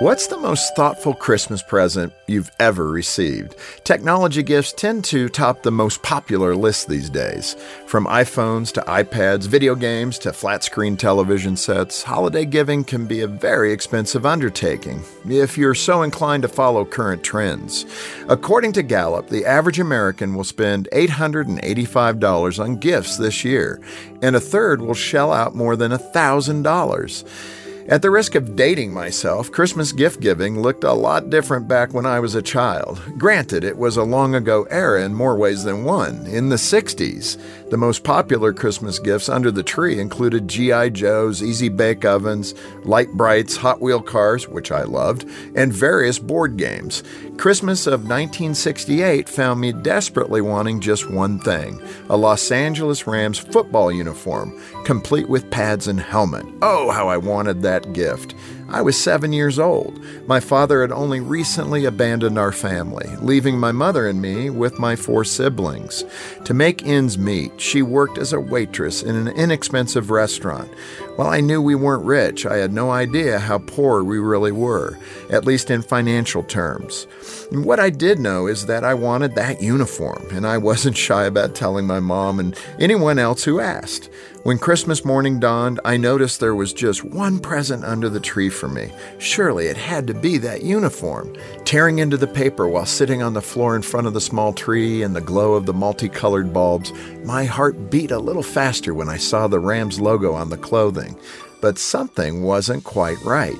What's 0.00 0.28
the 0.28 0.38
most 0.38 0.76
thoughtful 0.76 1.12
Christmas 1.12 1.60
present 1.60 2.12
you've 2.28 2.52
ever 2.60 2.88
received? 2.88 3.56
Technology 3.82 4.44
gifts 4.44 4.72
tend 4.72 5.04
to 5.06 5.28
top 5.28 5.64
the 5.64 5.72
most 5.72 6.04
popular 6.04 6.54
list 6.54 6.86
these 6.86 7.10
days. 7.10 7.56
From 7.88 8.06
iPhones 8.06 8.70
to 8.74 8.80
iPads, 8.82 9.48
video 9.48 9.74
games 9.74 10.16
to 10.20 10.32
flat 10.32 10.62
screen 10.62 10.96
television 10.96 11.56
sets, 11.56 12.04
holiday 12.04 12.44
giving 12.44 12.84
can 12.84 13.06
be 13.06 13.22
a 13.22 13.26
very 13.26 13.72
expensive 13.72 14.24
undertaking 14.24 15.02
if 15.28 15.58
you're 15.58 15.74
so 15.74 16.02
inclined 16.02 16.42
to 16.42 16.48
follow 16.48 16.84
current 16.84 17.24
trends. 17.24 17.84
According 18.28 18.74
to 18.74 18.84
Gallup, 18.84 19.30
the 19.30 19.44
average 19.44 19.80
American 19.80 20.36
will 20.36 20.44
spend 20.44 20.88
$885 20.92 22.62
on 22.62 22.76
gifts 22.76 23.16
this 23.16 23.44
year, 23.44 23.80
and 24.22 24.36
a 24.36 24.40
third 24.40 24.80
will 24.80 24.94
shell 24.94 25.32
out 25.32 25.56
more 25.56 25.74
than 25.74 25.90
$1,000. 25.90 27.57
At 27.88 28.02
the 28.02 28.10
risk 28.10 28.34
of 28.34 28.54
dating 28.54 28.92
myself, 28.92 29.50
Christmas 29.50 29.92
gift 29.92 30.20
giving 30.20 30.60
looked 30.60 30.84
a 30.84 30.92
lot 30.92 31.30
different 31.30 31.68
back 31.68 31.94
when 31.94 32.04
I 32.04 32.20
was 32.20 32.34
a 32.34 32.42
child. 32.42 33.00
Granted, 33.16 33.64
it 33.64 33.78
was 33.78 33.96
a 33.96 34.02
long 34.02 34.34
ago 34.34 34.64
era 34.64 35.02
in 35.02 35.14
more 35.14 35.38
ways 35.38 35.64
than 35.64 35.84
one. 35.84 36.26
In 36.26 36.50
the 36.50 36.56
60s, 36.56 37.40
the 37.70 37.78
most 37.78 38.04
popular 38.04 38.52
Christmas 38.52 38.98
gifts 38.98 39.30
under 39.30 39.50
the 39.50 39.62
tree 39.62 39.98
included 39.98 40.48
G.I. 40.48 40.90
Joes, 40.90 41.42
Easy 41.42 41.70
Bake 41.70 42.04
Ovens, 42.04 42.54
Lite 42.84 43.16
Brites, 43.16 43.56
Hot 43.56 43.80
Wheel 43.80 44.02
cars, 44.02 44.46
which 44.46 44.70
I 44.70 44.82
loved, 44.82 45.24
and 45.54 45.72
various 45.72 46.18
board 46.18 46.58
games. 46.58 47.02
Christmas 47.38 47.86
of 47.86 48.00
1968 48.00 49.28
found 49.30 49.60
me 49.60 49.72
desperately 49.72 50.40
wanting 50.42 50.80
just 50.80 51.08
one 51.08 51.38
thing 51.38 51.80
a 52.10 52.16
Los 52.16 52.50
Angeles 52.50 53.06
Rams 53.06 53.38
football 53.38 53.92
uniform, 53.92 54.60
complete 54.84 55.28
with 55.28 55.50
pads 55.50 55.86
and 55.86 56.00
helmet. 56.00 56.44
Oh, 56.60 56.90
how 56.90 57.08
I 57.08 57.16
wanted 57.16 57.62
that 57.62 57.77
gift! 57.92 58.34
I 58.70 58.82
was 58.82 59.02
seven 59.02 59.32
years 59.32 59.58
old. 59.58 59.98
My 60.26 60.40
father 60.40 60.82
had 60.82 60.92
only 60.92 61.20
recently 61.20 61.86
abandoned 61.86 62.38
our 62.38 62.52
family, 62.52 63.08
leaving 63.22 63.58
my 63.58 63.72
mother 63.72 64.06
and 64.06 64.20
me 64.20 64.50
with 64.50 64.78
my 64.78 64.94
four 64.94 65.24
siblings. 65.24 66.04
To 66.44 66.52
make 66.52 66.86
ends 66.86 67.16
meet, 67.16 67.58
she 67.58 67.80
worked 67.80 68.18
as 68.18 68.34
a 68.34 68.40
waitress 68.40 69.02
in 69.02 69.16
an 69.16 69.28
inexpensive 69.28 70.10
restaurant. 70.10 70.70
While 71.16 71.30
I 71.30 71.40
knew 71.40 71.62
we 71.62 71.74
weren't 71.74 72.04
rich, 72.04 72.44
I 72.44 72.58
had 72.58 72.72
no 72.72 72.90
idea 72.90 73.38
how 73.38 73.58
poor 73.58 74.04
we 74.04 74.18
really 74.18 74.52
were, 74.52 74.98
at 75.30 75.46
least 75.46 75.70
in 75.70 75.80
financial 75.80 76.42
terms. 76.42 77.06
And 77.50 77.64
what 77.64 77.80
I 77.80 77.88
did 77.88 78.18
know 78.18 78.46
is 78.46 78.66
that 78.66 78.84
I 78.84 78.92
wanted 78.92 79.34
that 79.34 79.62
uniform, 79.62 80.26
and 80.30 80.46
I 80.46 80.58
wasn't 80.58 80.96
shy 81.08 81.24
about 81.24 81.54
telling 81.54 81.86
my 81.86 82.00
mom 82.00 82.38
and 82.38 82.54
anyone 82.78 83.18
else 83.18 83.44
who 83.44 83.60
asked. 83.60 84.10
When 84.44 84.58
Christmas 84.58 85.04
morning 85.04 85.40
dawned, 85.40 85.80
I 85.84 85.96
noticed 85.96 86.38
there 86.38 86.54
was 86.54 86.72
just 86.72 87.04
one 87.04 87.40
present 87.40 87.84
under 87.84 88.08
the 88.08 88.20
tree 88.20 88.48
for 88.58 88.68
me. 88.68 88.92
Surely 89.18 89.66
it 89.66 89.76
had 89.76 90.06
to 90.08 90.14
be 90.14 90.36
that 90.38 90.62
uniform. 90.62 91.34
Tearing 91.64 92.00
into 92.00 92.16
the 92.16 92.26
paper 92.26 92.68
while 92.68 92.84
sitting 92.84 93.22
on 93.22 93.34
the 93.34 93.40
floor 93.40 93.76
in 93.76 93.82
front 93.82 94.06
of 94.06 94.14
the 94.14 94.20
small 94.20 94.52
tree 94.52 95.02
in 95.02 95.12
the 95.12 95.20
glow 95.20 95.54
of 95.54 95.66
the 95.66 95.72
multicolored 95.72 96.52
bulbs, 96.52 96.92
my 97.24 97.44
heart 97.44 97.90
beat 97.90 98.10
a 98.10 98.18
little 98.18 98.42
faster 98.42 98.92
when 98.92 99.08
I 99.08 99.16
saw 99.16 99.46
the 99.46 99.60
Rams 99.60 100.00
logo 100.00 100.34
on 100.34 100.50
the 100.50 100.58
clothing. 100.58 101.16
But 101.60 101.78
something 101.78 102.42
wasn't 102.42 102.84
quite 102.84 103.20
right. 103.22 103.58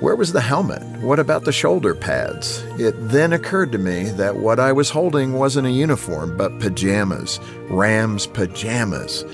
Where 0.00 0.16
was 0.16 0.32
the 0.32 0.40
helmet? 0.40 0.82
What 1.02 1.18
about 1.18 1.44
the 1.44 1.52
shoulder 1.52 1.94
pads? 1.94 2.62
It 2.78 2.94
then 3.08 3.32
occurred 3.32 3.72
to 3.72 3.78
me 3.78 4.04
that 4.10 4.36
what 4.36 4.58
I 4.60 4.72
was 4.72 4.90
holding 4.90 5.34
wasn't 5.34 5.66
a 5.66 5.70
uniform, 5.70 6.36
but 6.36 6.58
pajamas. 6.58 7.38
Rams 7.70 8.26
pajamas. 8.26 9.24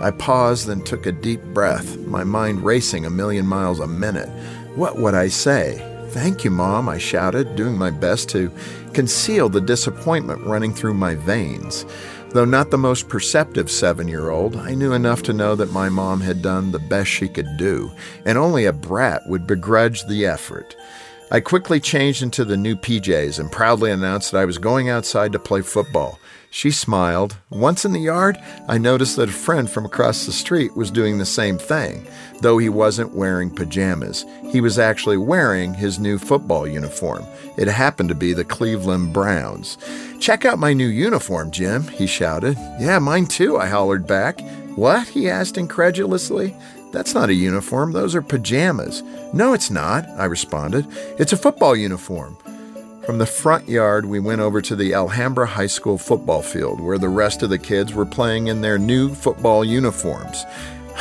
I 0.00 0.12
paused 0.12 0.68
and 0.68 0.84
took 0.84 1.06
a 1.06 1.12
deep 1.12 1.42
breath, 1.52 1.98
my 1.98 2.24
mind 2.24 2.64
racing 2.64 3.06
a 3.06 3.10
million 3.10 3.46
miles 3.46 3.80
a 3.80 3.86
minute. 3.86 4.28
What 4.74 4.98
would 4.98 5.14
I 5.14 5.28
say? 5.28 5.78
Thank 6.08 6.42
you, 6.42 6.50
Mom, 6.50 6.88
I 6.88 6.98
shouted, 6.98 7.54
doing 7.54 7.78
my 7.78 7.90
best 7.90 8.28
to 8.30 8.50
conceal 8.92 9.48
the 9.48 9.60
disappointment 9.60 10.44
running 10.44 10.74
through 10.74 10.94
my 10.94 11.14
veins. 11.14 11.86
Though 12.30 12.44
not 12.44 12.72
the 12.72 12.78
most 12.78 13.08
perceptive 13.08 13.70
seven 13.70 14.08
year 14.08 14.30
old, 14.30 14.56
I 14.56 14.74
knew 14.74 14.92
enough 14.92 15.22
to 15.24 15.32
know 15.32 15.54
that 15.54 15.70
my 15.70 15.88
mom 15.88 16.20
had 16.20 16.42
done 16.42 16.72
the 16.72 16.80
best 16.80 17.08
she 17.08 17.28
could 17.28 17.56
do, 17.56 17.92
and 18.24 18.36
only 18.36 18.64
a 18.64 18.72
brat 18.72 19.22
would 19.28 19.46
begrudge 19.46 20.06
the 20.06 20.26
effort. 20.26 20.74
I 21.34 21.40
quickly 21.40 21.80
changed 21.80 22.22
into 22.22 22.44
the 22.44 22.56
new 22.56 22.76
PJs 22.76 23.40
and 23.40 23.50
proudly 23.50 23.90
announced 23.90 24.30
that 24.30 24.38
I 24.38 24.44
was 24.44 24.56
going 24.58 24.88
outside 24.88 25.32
to 25.32 25.40
play 25.40 25.62
football. 25.62 26.20
She 26.48 26.70
smiled. 26.70 27.36
Once 27.50 27.84
in 27.84 27.92
the 27.92 27.98
yard, 27.98 28.38
I 28.68 28.78
noticed 28.78 29.16
that 29.16 29.30
a 29.30 29.32
friend 29.32 29.68
from 29.68 29.84
across 29.84 30.26
the 30.26 30.32
street 30.32 30.76
was 30.76 30.92
doing 30.92 31.18
the 31.18 31.26
same 31.26 31.58
thing, 31.58 32.06
though 32.40 32.58
he 32.58 32.68
wasn't 32.68 33.16
wearing 33.16 33.52
pajamas. 33.52 34.24
He 34.52 34.60
was 34.60 34.78
actually 34.78 35.16
wearing 35.16 35.74
his 35.74 35.98
new 35.98 36.18
football 36.18 36.68
uniform. 36.68 37.26
It 37.58 37.66
happened 37.66 38.10
to 38.10 38.14
be 38.14 38.32
the 38.32 38.44
Cleveland 38.44 39.12
Browns. 39.12 39.76
Check 40.20 40.44
out 40.44 40.60
my 40.60 40.72
new 40.72 40.86
uniform, 40.86 41.50
Jim, 41.50 41.88
he 41.88 42.06
shouted. 42.06 42.56
Yeah, 42.78 43.00
mine 43.00 43.26
too, 43.26 43.58
I 43.58 43.66
hollered 43.66 44.06
back. 44.06 44.40
What? 44.76 45.08
he 45.08 45.28
asked 45.28 45.58
incredulously. 45.58 46.56
That's 46.94 47.12
not 47.12 47.28
a 47.28 47.34
uniform, 47.34 47.90
those 47.90 48.14
are 48.14 48.22
pajamas. 48.22 49.02
No, 49.32 49.52
it's 49.52 49.68
not, 49.68 50.08
I 50.10 50.26
responded. 50.26 50.86
It's 51.18 51.32
a 51.32 51.36
football 51.36 51.74
uniform. 51.74 52.36
From 53.04 53.18
the 53.18 53.26
front 53.26 53.68
yard, 53.68 54.06
we 54.06 54.20
went 54.20 54.40
over 54.40 54.62
to 54.62 54.76
the 54.76 54.94
Alhambra 54.94 55.44
High 55.44 55.66
School 55.66 55.98
football 55.98 56.40
field 56.40 56.80
where 56.80 56.96
the 56.96 57.08
rest 57.08 57.42
of 57.42 57.50
the 57.50 57.58
kids 57.58 57.92
were 57.92 58.06
playing 58.06 58.46
in 58.46 58.60
their 58.60 58.78
new 58.78 59.12
football 59.12 59.64
uniforms. 59.64 60.44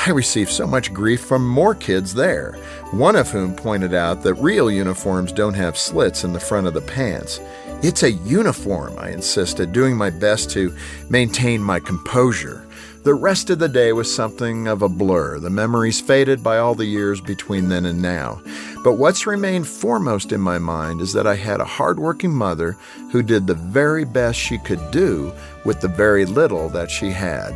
I 0.08 0.10
received 0.10 0.50
so 0.50 0.66
much 0.66 0.92
grief 0.92 1.22
from 1.22 1.48
more 1.48 1.76
kids 1.76 2.16
there, 2.16 2.54
one 2.90 3.16
of 3.16 3.30
whom 3.30 3.56
pointed 3.56 3.94
out 3.94 4.24
that 4.24 4.34
real 4.34 4.72
uniforms 4.72 5.32
don't 5.32 5.54
have 5.54 5.78
slits 5.78 6.24
in 6.24 6.34
the 6.34 6.40
front 6.40 6.66
of 6.66 6.74
the 6.74 6.82
pants. 6.82 7.40
It's 7.84 8.02
a 8.02 8.14
uniform, 8.14 8.98
I 8.98 9.12
insisted, 9.12 9.72
doing 9.72 9.96
my 9.96 10.10
best 10.10 10.50
to 10.52 10.76
maintain 11.08 11.62
my 11.62 11.80
composure. 11.80 12.66
The 13.04 13.14
rest 13.14 13.50
of 13.50 13.60
the 13.60 13.68
day 13.68 13.92
was 13.92 14.16
something 14.16 14.66
of 14.66 14.82
a 14.82 14.88
blur, 14.88 15.38
the 15.38 15.50
memories 15.50 16.00
faded 16.00 16.42
by 16.42 16.58
all 16.58 16.74
the 16.74 16.86
years 16.86 17.20
between 17.20 17.68
then 17.68 17.86
and 17.86 18.02
now. 18.02 18.42
But 18.82 18.94
what's 18.94 19.28
remained 19.28 19.68
foremost 19.68 20.32
in 20.32 20.40
my 20.40 20.58
mind 20.58 21.02
is 21.02 21.12
that 21.12 21.28
I 21.28 21.36
had 21.36 21.60
a 21.60 21.66
hardworking 21.66 22.32
mother 22.32 22.78
who 23.12 23.22
did 23.22 23.46
the 23.46 23.56
very 23.56 24.06
best 24.06 24.40
she 24.40 24.58
could 24.58 24.90
do 24.92 25.34
with 25.66 25.82
the 25.82 25.90
very 25.90 26.24
little 26.24 26.70
that 26.70 26.90
she 26.90 27.10
had. 27.10 27.54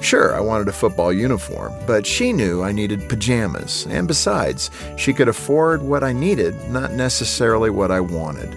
Sure, 0.00 0.34
I 0.34 0.40
wanted 0.40 0.68
a 0.68 0.72
football 0.72 1.12
uniform, 1.12 1.74
but 1.86 2.06
she 2.06 2.32
knew 2.32 2.62
I 2.62 2.72
needed 2.72 3.06
pajamas, 3.06 3.86
and 3.90 4.08
besides, 4.08 4.70
she 4.96 5.12
could 5.12 5.28
afford 5.28 5.82
what 5.82 6.04
I 6.04 6.14
needed, 6.14 6.70
not 6.70 6.92
necessarily 6.92 7.68
what 7.68 7.90
I 7.90 8.00
wanted. 8.00 8.56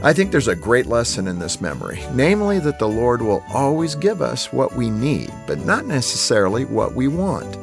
I 0.00 0.12
think 0.12 0.30
there's 0.30 0.46
a 0.46 0.54
great 0.54 0.86
lesson 0.86 1.26
in 1.26 1.40
this 1.40 1.60
memory, 1.60 2.04
namely 2.12 2.60
that 2.60 2.78
the 2.78 2.88
Lord 2.88 3.20
will 3.20 3.42
always 3.52 3.96
give 3.96 4.22
us 4.22 4.52
what 4.52 4.76
we 4.76 4.90
need, 4.90 5.32
but 5.48 5.64
not 5.66 5.86
necessarily 5.86 6.64
what 6.64 6.94
we 6.94 7.08
want. 7.08 7.58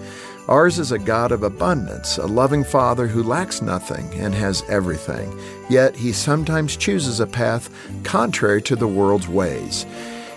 Ours 0.49 0.77
is 0.77 0.91
a 0.91 0.99
God 0.99 1.31
of 1.31 1.43
abundance, 1.43 2.17
a 2.17 2.25
loving 2.25 2.65
Father 2.65 3.07
who 3.07 3.23
lacks 3.23 3.61
nothing 3.61 4.13
and 4.15 4.35
has 4.35 4.63
everything, 4.67 5.33
yet 5.69 5.95
he 5.95 6.11
sometimes 6.11 6.75
chooses 6.75 7.21
a 7.21 7.25
path 7.25 7.69
contrary 8.03 8.61
to 8.63 8.75
the 8.75 8.87
world's 8.87 9.29
ways. 9.29 9.85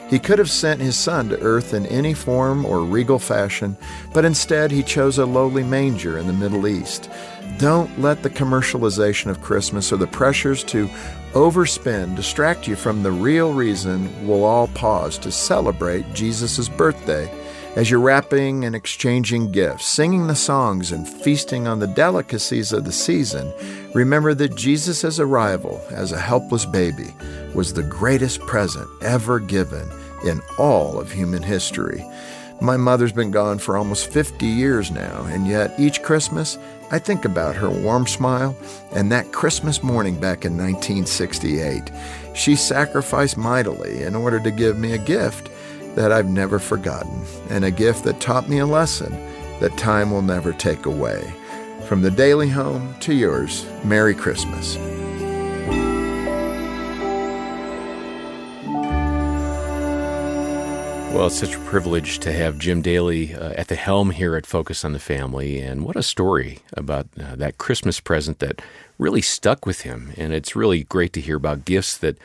He 0.09 0.21
could 0.21 0.38
have 0.38 0.50
sent 0.50 0.81
his 0.81 0.97
son 0.97 1.28
to 1.28 1.40
earth 1.40 1.75
in 1.75 1.85
any 1.87 2.14
form 2.14 2.64
or 2.64 2.85
regal 2.85 3.19
fashion, 3.19 3.76
but 4.14 4.25
instead 4.25 4.71
he 4.71 4.85
chose 4.85 5.19
a 5.19 5.26
lowly 5.26 5.64
manger 5.64 6.17
in 6.17 6.28
the 6.28 6.33
Middle 6.33 6.69
East. 6.69 7.11
Don't 7.57 8.00
let 8.00 8.23
the 8.23 8.31
commercialization 8.31 9.26
of 9.31 9.40
Christmas 9.40 9.93
or 9.93 9.97
the 9.97 10.07
pressures 10.07 10.62
to 10.64 10.88
overspend 11.33 12.17
distract 12.17 12.67
you 12.67 12.76
from 12.76 13.02
the 13.02 13.11
real 13.11 13.52
reason 13.52 14.26
we'll 14.26 14.45
all 14.45 14.69
pause 14.69 15.19
to 15.19 15.31
celebrate 15.31 16.12
Jesus' 16.14 16.69
birthday. 16.69 17.33
As 17.76 17.90
you're 17.90 18.00
wrapping 18.00 18.64
and 18.64 18.75
exchanging 18.75 19.52
gifts, 19.52 19.87
singing 19.87 20.26
the 20.26 20.35
songs, 20.35 20.90
and 20.90 21.07
feasting 21.07 21.69
on 21.69 21.78
the 21.78 21.87
delicacies 21.87 22.73
of 22.73 22.85
the 22.85 22.93
season, 22.93 23.52
remember 23.95 24.35
that 24.35 24.57
Jesus' 24.57 25.21
arrival 25.21 25.81
as 25.90 26.11
a 26.11 26.19
helpless 26.19 26.64
baby 26.64 27.14
was 27.55 27.73
the 27.73 27.83
greatest 27.83 28.40
present 28.40 28.88
ever 29.02 29.38
given 29.38 29.88
in 30.25 30.40
all 30.59 30.99
of 30.99 31.12
human 31.12 31.43
history. 31.43 32.05
My 32.61 32.76
mother's 32.76 33.12
been 33.12 33.31
gone 33.31 33.59
for 33.59 33.76
almost 33.76 34.11
50 34.11 34.45
years 34.45 34.90
now, 34.90 35.23
and 35.26 35.47
yet 35.47 35.78
each 35.78 36.02
Christmas 36.02 36.59
I 36.90 36.99
think 36.99 37.25
about 37.25 37.57
her 37.57 37.68
warm 37.68 38.07
smile 38.07 38.57
and 38.92 39.12
that 39.12 39.33
Christmas 39.33 39.83
morning 39.83 40.14
back 40.14 40.45
in 40.45 40.57
1968. 40.57 41.90
She 42.35 42.57
sacrificed 42.57 43.37
mightily 43.37 44.02
in 44.02 44.14
order 44.14 44.40
to 44.40 44.50
give 44.50 44.78
me 44.78 44.92
a 44.92 44.99
gift 44.99 45.50
that 45.97 46.12
I've 46.12 46.28
never 46.28 46.59
forgotten, 46.59 47.25
and 47.50 47.64
a 47.64 47.71
gift 47.71 48.04
that 48.04 48.21
taught 48.21 48.49
me 48.49 48.59
a 48.59 48.66
lesson 48.66 49.12
that 49.61 49.76
time 49.76 50.11
will 50.11 50.23
never 50.23 50.52
take 50.52 50.87
away. 50.87 51.33
From 51.87 52.02
the 52.02 52.11
Daly 52.11 52.49
Home 52.49 52.95
to 53.00 53.14
yours, 53.14 53.66
Merry 53.85 54.14
Christmas. 54.14 54.76
Well, 61.12 61.27
it's 61.27 61.41
such 61.41 61.57
a 61.57 61.61
privilege 61.61 62.21
to 62.21 62.33
have 62.33 62.59
Jim 62.59 62.81
Daly 62.81 63.35
uh, 63.35 63.53
at 63.57 63.69
the 63.69 63.75
helm 63.75 64.11
here 64.11 64.37
at 64.37 64.47
Focus 64.47 64.85
on 64.85 64.93
the 64.93 65.00
Family. 65.00 65.59
And 65.59 65.85
what 65.85 65.97
a 65.97 66.03
story 66.03 66.61
about 66.75 67.09
uh, 67.19 67.35
that 67.35 67.59
Christmas 67.59 67.99
present 67.99 68.38
that 68.38 68.62
really 68.99 69.23
stuck 69.23 69.67
with 69.67 69.81
him. 69.81 70.12
And 70.17 70.33
it's 70.33 70.55
really 70.55 70.85
great 70.85 71.12
to 71.15 71.21
hear 71.21 71.37
about 71.37 71.65
gifts 71.65 71.97
that 71.99 72.19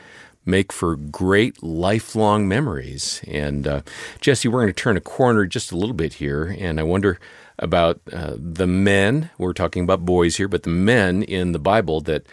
make 0.44 0.72
for 0.72 0.94
great 0.94 1.60
lifelong 1.62 2.46
memories. 2.46 3.20
And 3.26 3.66
uh, 3.66 3.80
Jesse, 4.20 4.46
we're 4.48 4.60
going 4.60 4.72
to 4.74 4.82
turn 4.82 4.96
a 4.96 5.00
corner 5.00 5.44
just 5.46 5.72
a 5.72 5.76
little 5.76 5.94
bit 5.94 6.14
here. 6.14 6.54
And 6.56 6.78
I 6.78 6.84
wonder 6.84 7.18
about 7.58 8.00
uh, 8.12 8.34
the 8.36 8.68
men. 8.68 9.30
We're 9.38 9.54
talking 9.54 9.82
about 9.82 10.04
boys 10.04 10.36
here, 10.36 10.46
but 10.46 10.62
the 10.62 10.70
men 10.70 11.22
in 11.22 11.50
the 11.50 11.58
Bible 11.58 12.00
that 12.02 12.26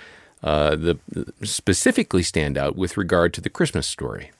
uh, 0.43 0.75
the, 0.75 0.99
specifically 1.43 2.23
stand 2.23 2.57
out 2.57 2.75
with 2.75 2.97
regard 2.97 3.33
to 3.35 3.41
the 3.41 3.49
Christmas 3.49 3.87
story 3.87 4.31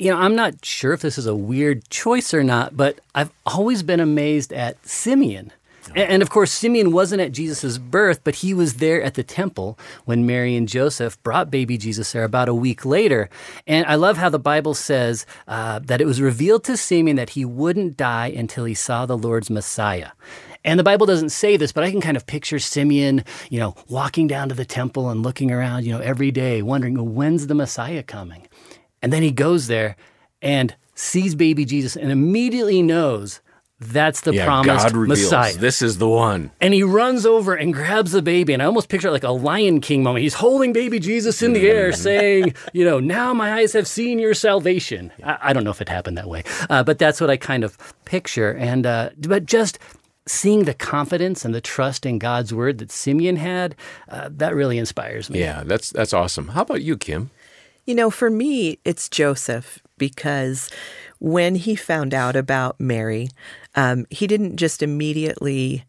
you 0.00 0.10
know, 0.10 0.16
I'm 0.16 0.34
not 0.34 0.64
sure 0.64 0.94
if 0.94 1.02
this 1.02 1.18
is 1.18 1.26
a 1.26 1.34
weird 1.34 1.88
choice 1.90 2.32
or 2.32 2.42
not, 2.42 2.74
but 2.74 2.98
I've 3.14 3.30
always 3.44 3.82
been 3.82 4.00
amazed 4.00 4.50
at 4.50 4.84
Simeon. 4.86 5.52
And 5.94 6.22
of 6.22 6.30
course, 6.30 6.52
Simeon 6.52 6.92
wasn't 6.92 7.20
at 7.20 7.32
Jesus' 7.32 7.76
birth, 7.76 8.20
but 8.22 8.36
he 8.36 8.54
was 8.54 8.74
there 8.74 9.02
at 9.02 9.14
the 9.14 9.22
temple 9.22 9.78
when 10.04 10.24
Mary 10.24 10.54
and 10.56 10.68
Joseph 10.68 11.20
brought 11.22 11.50
baby 11.50 11.76
Jesus 11.76 12.12
there 12.12 12.24
about 12.24 12.48
a 12.48 12.54
week 12.54 12.84
later. 12.84 13.28
And 13.66 13.84
I 13.86 13.96
love 13.96 14.16
how 14.16 14.28
the 14.28 14.38
Bible 14.38 14.72
says 14.72 15.26
uh, 15.48 15.80
that 15.80 16.00
it 16.00 16.06
was 16.06 16.20
revealed 16.20 16.64
to 16.64 16.76
Simeon 16.76 17.16
that 17.16 17.30
he 17.30 17.44
wouldn't 17.44 17.96
die 17.96 18.28
until 18.28 18.64
he 18.64 18.74
saw 18.74 19.04
the 19.04 19.18
Lord's 19.18 19.50
Messiah. 19.50 20.10
And 20.64 20.78
the 20.78 20.84
Bible 20.84 21.06
doesn't 21.06 21.30
say 21.30 21.56
this, 21.56 21.72
but 21.72 21.84
I 21.84 21.90
can 21.90 22.00
kind 22.00 22.16
of 22.16 22.26
picture 22.26 22.58
Simeon, 22.58 23.24
you 23.48 23.58
know, 23.58 23.74
walking 23.88 24.26
down 24.26 24.48
to 24.50 24.54
the 24.54 24.64
temple 24.64 25.10
and 25.10 25.22
looking 25.22 25.50
around, 25.50 25.84
you 25.84 25.92
know, 25.92 26.00
every 26.00 26.30
day, 26.30 26.62
wondering, 26.62 27.14
when's 27.14 27.46
the 27.46 27.54
Messiah 27.54 28.02
coming? 28.02 28.46
And 29.02 29.12
then 29.12 29.22
he 29.22 29.32
goes 29.32 29.66
there 29.66 29.96
and 30.42 30.74
sees 30.94 31.34
baby 31.34 31.64
Jesus 31.64 31.96
and 31.96 32.10
immediately 32.10 32.82
knows 32.82 33.40
that's 33.80 34.20
the 34.20 34.34
yeah, 34.34 34.44
promised 34.44 34.88
God 34.88 34.92
reveals, 34.94 35.22
Messiah. 35.22 35.54
This 35.54 35.80
is 35.80 35.96
the 35.96 36.08
one. 36.08 36.50
And 36.60 36.74
he 36.74 36.82
runs 36.82 37.24
over 37.24 37.54
and 37.54 37.72
grabs 37.72 38.12
the 38.12 38.20
baby. 38.20 38.52
And 38.52 38.62
I 38.62 38.66
almost 38.66 38.90
picture 38.90 39.08
it 39.08 39.12
like 39.12 39.24
a 39.24 39.30
Lion 39.30 39.80
King 39.80 40.02
moment. 40.02 40.22
He's 40.22 40.34
holding 40.34 40.74
baby 40.74 40.98
Jesus 40.98 41.40
in 41.40 41.54
the 41.54 41.66
air, 41.66 41.90
saying, 41.94 42.54
You 42.74 42.84
know, 42.84 43.00
now 43.00 43.32
my 43.32 43.54
eyes 43.54 43.72
have 43.72 43.88
seen 43.88 44.18
your 44.18 44.34
salvation. 44.34 45.10
I, 45.24 45.38
I 45.40 45.52
don't 45.54 45.64
know 45.64 45.70
if 45.70 45.80
it 45.80 45.88
happened 45.88 46.18
that 46.18 46.28
way, 46.28 46.44
uh, 46.68 46.84
but 46.84 46.98
that's 46.98 47.22
what 47.22 47.30
I 47.30 47.38
kind 47.38 47.64
of 47.64 47.78
picture. 48.04 48.52
And, 48.52 48.84
uh, 48.84 49.10
but 49.16 49.46
just 49.46 49.78
seeing 50.26 50.64
the 50.64 50.74
confidence 50.74 51.46
and 51.46 51.54
the 51.54 51.62
trust 51.62 52.04
in 52.04 52.18
God's 52.18 52.52
word 52.52 52.78
that 52.78 52.90
Simeon 52.90 53.36
had, 53.36 53.74
uh, 54.10 54.28
that 54.30 54.54
really 54.54 54.76
inspires 54.76 55.30
me. 55.30 55.40
Yeah, 55.40 55.62
that's, 55.64 55.88
that's 55.88 56.12
awesome. 56.12 56.48
How 56.48 56.62
about 56.62 56.82
you, 56.82 56.98
Kim? 56.98 57.30
You 57.90 57.96
know, 57.96 58.10
for 58.10 58.30
me, 58.30 58.78
it's 58.84 59.08
Joseph 59.08 59.80
because 59.98 60.70
when 61.18 61.56
he 61.56 61.74
found 61.74 62.14
out 62.14 62.36
about 62.36 62.78
Mary, 62.78 63.30
um, 63.74 64.06
he 64.10 64.28
didn't 64.28 64.58
just 64.58 64.80
immediately 64.80 65.82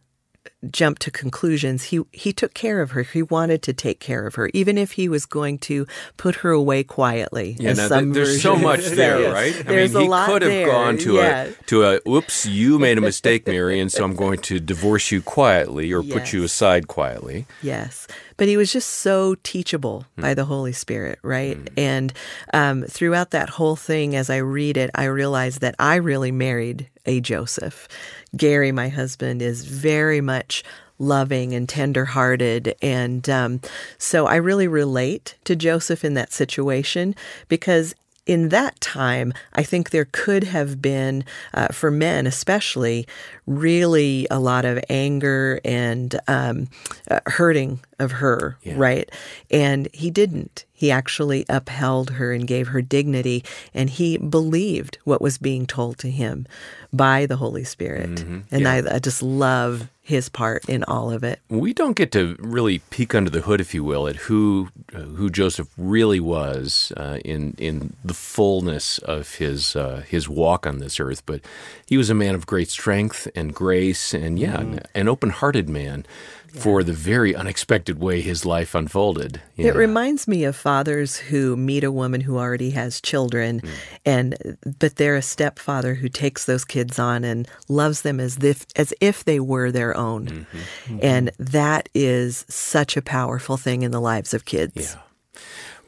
jump 0.70 1.00
to 1.00 1.10
conclusions. 1.12 1.86
He 1.86 2.02
he 2.12 2.32
took 2.34 2.54
care 2.54 2.82
of 2.82 2.92
her. 2.92 3.02
He 3.04 3.24
wanted 3.24 3.62
to 3.64 3.74
take 3.74 4.00
care 4.00 4.28
of 4.28 4.36
her, 4.36 4.50
even 4.54 4.78
if 4.78 4.92
he 4.92 5.10
was 5.10 5.26
going 5.26 5.58
to 5.60 5.88
put 6.18 6.36
her 6.38 6.52
away 6.52 6.84
quietly. 6.84 7.56
Yeah, 7.60 7.74
now, 7.74 7.88
there's 8.02 8.42
so 8.42 8.56
much 8.56 8.86
there, 8.88 9.32
right? 9.34 9.56
I 9.56 9.64
there's 9.64 9.94
mean, 9.94 10.04
he 10.04 10.10
lot 10.10 10.28
could 10.28 10.42
have 10.44 10.52
there. 10.52 10.68
gone 10.68 10.98
to 11.00 11.16
yeah. 11.16 11.44
a 11.44 11.52
to 11.66 11.84
a 11.84 12.00
oops, 12.08 12.46
you 12.46 12.78
made 12.78 12.98
a 12.98 13.02
mistake, 13.02 13.48
Mary, 13.48 13.80
and 13.80 13.92
so 13.92 14.04
I'm 14.04 14.16
going 14.16 14.40
to 14.44 14.60
divorce 14.60 15.12
you 15.12 15.22
quietly 15.22 15.92
or 15.92 16.04
Yes. 16.04 16.14
put 16.14 16.34
you 16.34 16.44
aside 16.44 16.88
quietly. 16.88 17.46
Yes. 17.64 18.08
But 18.38 18.48
he 18.48 18.58
was 18.58 18.72
just 18.74 18.90
so 18.90 19.36
teachable 19.44 20.06
Hmm. 20.16 20.22
by 20.22 20.34
the 20.34 20.46
Holy 20.46 20.72
Spirit, 20.74 21.20
right? 21.22 21.58
And 21.78 22.12
um, 22.54 22.84
throughout 22.84 23.32
that 23.32 23.50
whole 23.50 23.76
thing, 23.76 24.16
as 24.16 24.30
I 24.30 24.38
read 24.38 24.78
it, 24.78 24.90
I 24.96 25.06
realized 25.06 25.62
that 25.62 25.76
I 25.80 25.96
really 25.96 26.32
married 26.32 26.88
a 27.06 27.20
Joseph. 27.22 27.88
Gary, 28.36 28.72
my 28.72 28.90
husband, 28.90 29.42
is 29.42 29.66
very 29.66 30.22
much 30.22 30.64
loving 31.00 31.54
and 31.54 31.68
tenderhearted. 31.68 32.76
And 32.82 33.28
um, 33.30 33.62
so 33.98 34.28
I 34.28 34.36
really 34.36 34.68
relate 34.68 35.36
to 35.46 35.56
Joseph 35.56 36.06
in 36.06 36.14
that 36.14 36.32
situation 36.32 37.16
because 37.48 37.96
in 38.28 38.50
that 38.50 38.80
time, 38.80 39.34
I 39.54 39.64
think 39.64 39.90
there 39.90 40.08
could 40.12 40.44
have 40.44 40.82
been, 40.82 41.26
uh, 41.56 41.70
for 41.70 41.90
men 41.90 42.28
especially, 42.28 43.08
really 43.48 44.28
a 44.32 44.40
lot 44.40 44.66
of 44.66 44.80
anger 44.90 45.60
and 45.66 46.20
um, 46.28 46.68
uh, 47.10 47.20
hurting 47.26 47.80
of 48.00 48.12
her, 48.14 48.58
right? 48.78 49.10
And 49.50 49.88
he 49.94 50.10
didn't. 50.10 50.66
He 50.74 50.90
actually 50.92 51.46
upheld 51.48 52.12
her 52.12 52.32
and 52.34 52.48
gave 52.48 52.70
her 52.70 52.82
dignity, 52.82 53.44
and 53.74 53.90
he 53.90 54.18
believed 54.18 54.98
what 55.04 55.22
was 55.22 55.38
being 55.38 55.68
told 55.68 56.00
to 56.00 56.10
him 56.10 56.48
by 56.92 57.26
the 57.28 57.36
Holy 57.36 57.64
Spirit. 57.64 58.22
And 58.52 58.68
I, 58.68 58.96
I 58.96 59.00
just 59.00 59.22
love 59.22 59.90
his 60.02 60.28
part 60.28 60.68
in 60.68 60.84
all 60.86 61.12
of 61.12 61.24
it. 61.24 61.40
We 61.50 61.74
don't 61.74 61.96
get 61.96 62.12
to 62.14 62.36
really 62.40 62.80
peek 62.80 63.14
under 63.14 63.30
the 63.30 63.42
hood, 63.42 63.62
if 63.62 63.76
you 63.76 63.84
will, 63.84 64.08
at 64.08 64.16
who 64.16 64.70
uh, 64.94 65.02
who 65.02 65.30
Joseph 65.30 65.70
really 65.78 66.20
was 66.20 66.92
uh, 66.98 67.20
in 67.24 67.54
in 67.60 67.94
the 68.04 68.16
fullness 68.16 68.98
of 68.98 69.36
his 69.36 69.76
uh, 69.76 70.04
his 70.08 70.28
walk 70.28 70.66
on 70.66 70.80
this 70.80 71.00
earth. 71.00 71.24
But 71.28 71.42
he 71.86 71.96
was 71.96 72.10
a 72.10 72.16
man 72.16 72.34
of 72.34 72.48
great 72.48 72.70
strength 72.70 73.28
and 73.42 73.54
grace, 73.54 74.14
and 74.14 74.40
yeah, 74.40 74.62
an, 74.62 74.68
mm-hmm. 74.76 75.00
an 75.00 75.08
open-hearted 75.10 75.68
man 75.68 76.06
for 76.54 76.84
the 76.84 76.92
very 76.92 77.34
unexpected 77.34 77.98
way 77.98 78.20
his 78.20 78.46
life 78.46 78.76
unfolded. 78.76 79.42
It 79.56 79.68
Yeah. 79.68 79.72
reminds 79.72 80.28
me 80.28 80.44
of 80.44 80.54
fathers 80.56 81.18
who 81.30 81.56
meet 81.56 81.84
a 81.84 81.92
woman 81.92 82.22
who 82.22 82.38
already 82.38 82.72
has 82.72 83.00
children, 83.00 83.62
mm. 83.62 83.70
and 84.06 84.58
but 84.80 84.98
they're 84.98 85.16
a 85.16 85.22
stepfather 85.22 85.94
who 85.96 86.10
takes 86.10 86.46
those 86.46 86.66
kids 86.66 87.00
on 87.00 87.24
and 87.24 87.48
loves 87.70 88.02
them 88.02 88.20
as 88.20 88.38
if 88.44 88.66
as 88.76 88.94
if 89.00 89.24
they 89.24 89.40
were 89.40 89.72
their 89.72 89.96
own, 89.96 90.28
mm-hmm. 90.28 91.00
and 91.02 91.32
mm-hmm. 91.32 91.44
that 91.58 91.88
is 91.94 92.46
such 92.50 92.98
a 92.98 93.02
powerful 93.02 93.58
thing 93.58 93.84
in 93.84 93.92
the 93.92 94.02
lives 94.02 94.34
of 94.34 94.44
kids. 94.44 94.96
Yeah. 94.96 95.02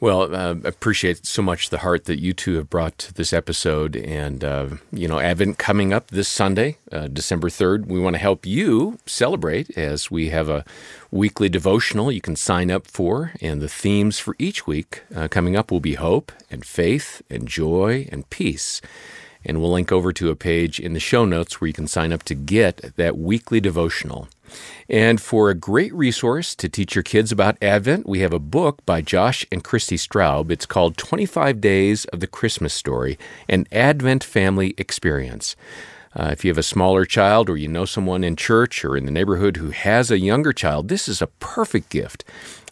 Well, 0.04 0.34
uh, 0.34 0.56
appreciate 0.64 1.24
so 1.24 1.40
much 1.40 1.70
the 1.70 1.78
heart 1.78 2.04
that 2.04 2.20
you 2.20 2.34
two 2.34 2.56
have 2.56 2.68
brought 2.68 2.98
to 2.98 3.14
this 3.14 3.32
episode. 3.32 3.96
And, 3.96 4.44
uh, 4.44 4.68
you 4.92 5.08
know, 5.08 5.18
Advent 5.18 5.56
coming 5.56 5.94
up 5.94 6.08
this 6.08 6.28
Sunday, 6.28 6.76
uh, 6.92 7.08
December 7.08 7.48
3rd. 7.48 7.86
We 7.86 7.98
want 7.98 8.12
to 8.12 8.20
help 8.20 8.44
you 8.44 8.98
celebrate 9.06 9.78
as 9.78 10.10
we 10.10 10.28
have 10.28 10.50
a 10.50 10.66
weekly 11.10 11.48
devotional 11.48 12.12
you 12.12 12.20
can 12.20 12.36
sign 12.36 12.70
up 12.70 12.86
for. 12.86 13.32
And 13.40 13.62
the 13.62 13.66
themes 13.66 14.18
for 14.18 14.36
each 14.38 14.66
week 14.66 15.04
uh, 15.16 15.28
coming 15.28 15.56
up 15.56 15.70
will 15.70 15.80
be 15.80 15.94
hope 15.94 16.32
and 16.50 16.66
faith 16.66 17.22
and 17.30 17.48
joy 17.48 18.06
and 18.12 18.28
peace. 18.28 18.82
And 19.42 19.58
we'll 19.58 19.72
link 19.72 19.90
over 19.90 20.12
to 20.12 20.28
a 20.28 20.36
page 20.36 20.78
in 20.78 20.92
the 20.92 21.00
show 21.00 21.24
notes 21.24 21.62
where 21.62 21.68
you 21.68 21.72
can 21.72 21.86
sign 21.86 22.12
up 22.12 22.24
to 22.24 22.34
get 22.34 22.94
that 22.96 23.16
weekly 23.16 23.58
devotional. 23.58 24.28
And 24.88 25.20
for 25.20 25.50
a 25.50 25.54
great 25.54 25.92
resource 25.94 26.54
to 26.56 26.68
teach 26.68 26.94
your 26.94 27.02
kids 27.02 27.32
about 27.32 27.56
Advent, 27.62 28.06
we 28.06 28.20
have 28.20 28.32
a 28.32 28.38
book 28.38 28.84
by 28.84 29.00
Josh 29.00 29.46
and 29.50 29.64
Christi 29.64 29.96
Straub. 29.96 30.50
It's 30.50 30.66
called 30.66 30.96
25 30.96 31.60
Days 31.60 32.04
of 32.06 32.20
the 32.20 32.26
Christmas 32.26 32.74
Story 32.74 33.18
An 33.48 33.66
Advent 33.72 34.22
Family 34.22 34.74
Experience. 34.78 35.56
Uh, 36.16 36.28
if 36.30 36.44
you 36.44 36.50
have 36.50 36.58
a 36.58 36.62
smaller 36.62 37.04
child 37.04 37.50
or 37.50 37.56
you 37.56 37.66
know 37.66 37.84
someone 37.84 38.22
in 38.22 38.36
church 38.36 38.84
or 38.84 38.96
in 38.96 39.04
the 39.04 39.10
neighborhood 39.10 39.56
who 39.56 39.70
has 39.70 40.10
a 40.10 40.18
younger 40.18 40.52
child, 40.52 40.88
this 40.88 41.08
is 41.08 41.20
a 41.20 41.26
perfect 41.26 41.88
gift. 41.88 42.24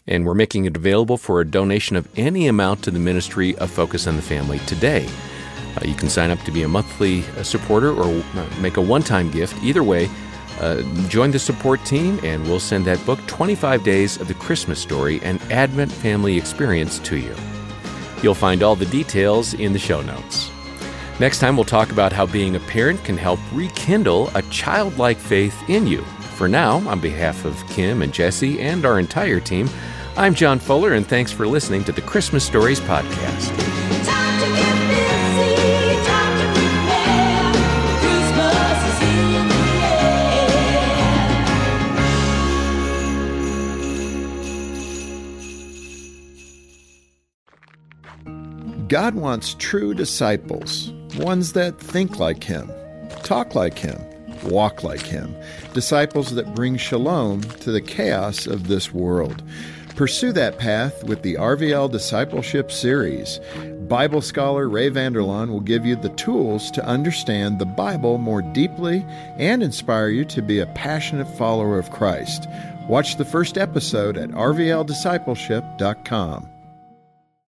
And 0.07 0.25
we're 0.25 0.33
making 0.33 0.65
it 0.65 0.75
available 0.75 1.17
for 1.17 1.41
a 1.41 1.45
donation 1.45 1.95
of 1.95 2.07
any 2.17 2.47
amount 2.47 2.83
to 2.83 2.91
the 2.91 2.99
ministry 2.99 3.55
of 3.57 3.71
Focus 3.71 4.07
on 4.07 4.15
the 4.15 4.21
Family 4.21 4.59
today. 4.59 5.07
Uh, 5.75 5.85
you 5.85 5.95
can 5.95 6.09
sign 6.09 6.29
up 6.29 6.39
to 6.41 6.51
be 6.51 6.63
a 6.63 6.67
monthly 6.67 7.23
uh, 7.37 7.43
supporter 7.43 7.91
or 7.91 8.23
uh, 8.35 8.49
make 8.59 8.77
a 8.77 8.81
one 8.81 9.01
time 9.01 9.31
gift. 9.31 9.61
Either 9.63 9.83
way, 9.83 10.09
uh, 10.59 10.81
join 11.07 11.31
the 11.31 11.39
support 11.39 11.83
team 11.85 12.19
and 12.23 12.43
we'll 12.43 12.59
send 12.59 12.85
that 12.85 13.03
book, 13.05 13.19
25 13.27 13.83
Days 13.83 14.19
of 14.19 14.27
the 14.27 14.33
Christmas 14.33 14.79
Story, 14.79 15.21
an 15.21 15.39
Advent 15.51 15.91
Family 15.91 16.37
Experience, 16.37 16.99
to 16.99 17.17
you. 17.17 17.35
You'll 18.21 18.33
find 18.33 18.63
all 18.63 18.75
the 18.75 18.85
details 18.85 19.53
in 19.53 19.73
the 19.73 19.79
show 19.79 20.01
notes. 20.01 20.49
Next 21.19 21.39
time, 21.39 21.55
we'll 21.55 21.65
talk 21.65 21.91
about 21.91 22.11
how 22.11 22.25
being 22.25 22.55
a 22.55 22.59
parent 22.61 23.03
can 23.03 23.17
help 23.17 23.39
rekindle 23.51 24.29
a 24.35 24.41
childlike 24.43 25.17
faith 25.17 25.55
in 25.69 25.85
you. 25.85 26.01
For 26.37 26.47
now, 26.47 26.77
on 26.87 26.99
behalf 26.99 27.45
of 27.45 27.61
Kim 27.69 28.01
and 28.01 28.13
Jesse 28.13 28.59
and 28.59 28.85
our 28.85 28.99
entire 28.99 29.39
team, 29.39 29.69
I'm 30.17 30.33
John 30.33 30.59
Fuller, 30.59 30.93
and 30.93 31.05
thanks 31.05 31.31
for 31.31 31.47
listening 31.47 31.83
to 31.85 31.91
the 31.91 32.01
Christmas 32.01 32.45
Stories 32.45 32.79
Podcast. 32.79 33.82
God 48.93 49.15
wants 49.15 49.55
true 49.57 49.95
disciples, 49.95 50.93
ones 51.17 51.53
that 51.53 51.79
think 51.79 52.19
like 52.19 52.43
Him, 52.43 52.71
talk 53.23 53.55
like 53.55 53.79
Him, 53.79 53.99
walk 54.43 54.83
like 54.83 55.01
Him, 55.01 55.35
disciples 55.73 56.35
that 56.35 56.53
bring 56.53 56.77
shalom 56.77 57.41
to 57.41 57.71
the 57.71 57.81
chaos 57.81 58.45
of 58.45 58.67
this 58.67 58.93
world. 58.93 59.41
Pursue 59.95 60.31
that 60.33 60.59
path 60.59 61.03
with 61.05 61.23
the 61.23 61.33
RVL 61.33 61.91
Discipleship 61.91 62.71
Series. 62.71 63.39
Bible 63.87 64.21
scholar 64.21 64.69
Ray 64.69 64.89
Vander 64.89 65.21
Laan 65.21 65.49
will 65.49 65.59
give 65.59 65.87
you 65.87 65.95
the 65.95 66.09
tools 66.09 66.69
to 66.69 66.85
understand 66.85 67.57
the 67.57 67.65
Bible 67.65 68.19
more 68.19 68.43
deeply 68.43 69.03
and 69.39 69.63
inspire 69.63 70.09
you 70.09 70.23
to 70.25 70.43
be 70.43 70.59
a 70.59 70.67
passionate 70.67 71.35
follower 71.35 71.79
of 71.79 71.89
Christ. 71.89 72.47
Watch 72.87 73.15
the 73.15 73.25
first 73.25 73.57
episode 73.57 74.19
at 74.19 74.29
rvldiscipleship.com. 74.29 76.49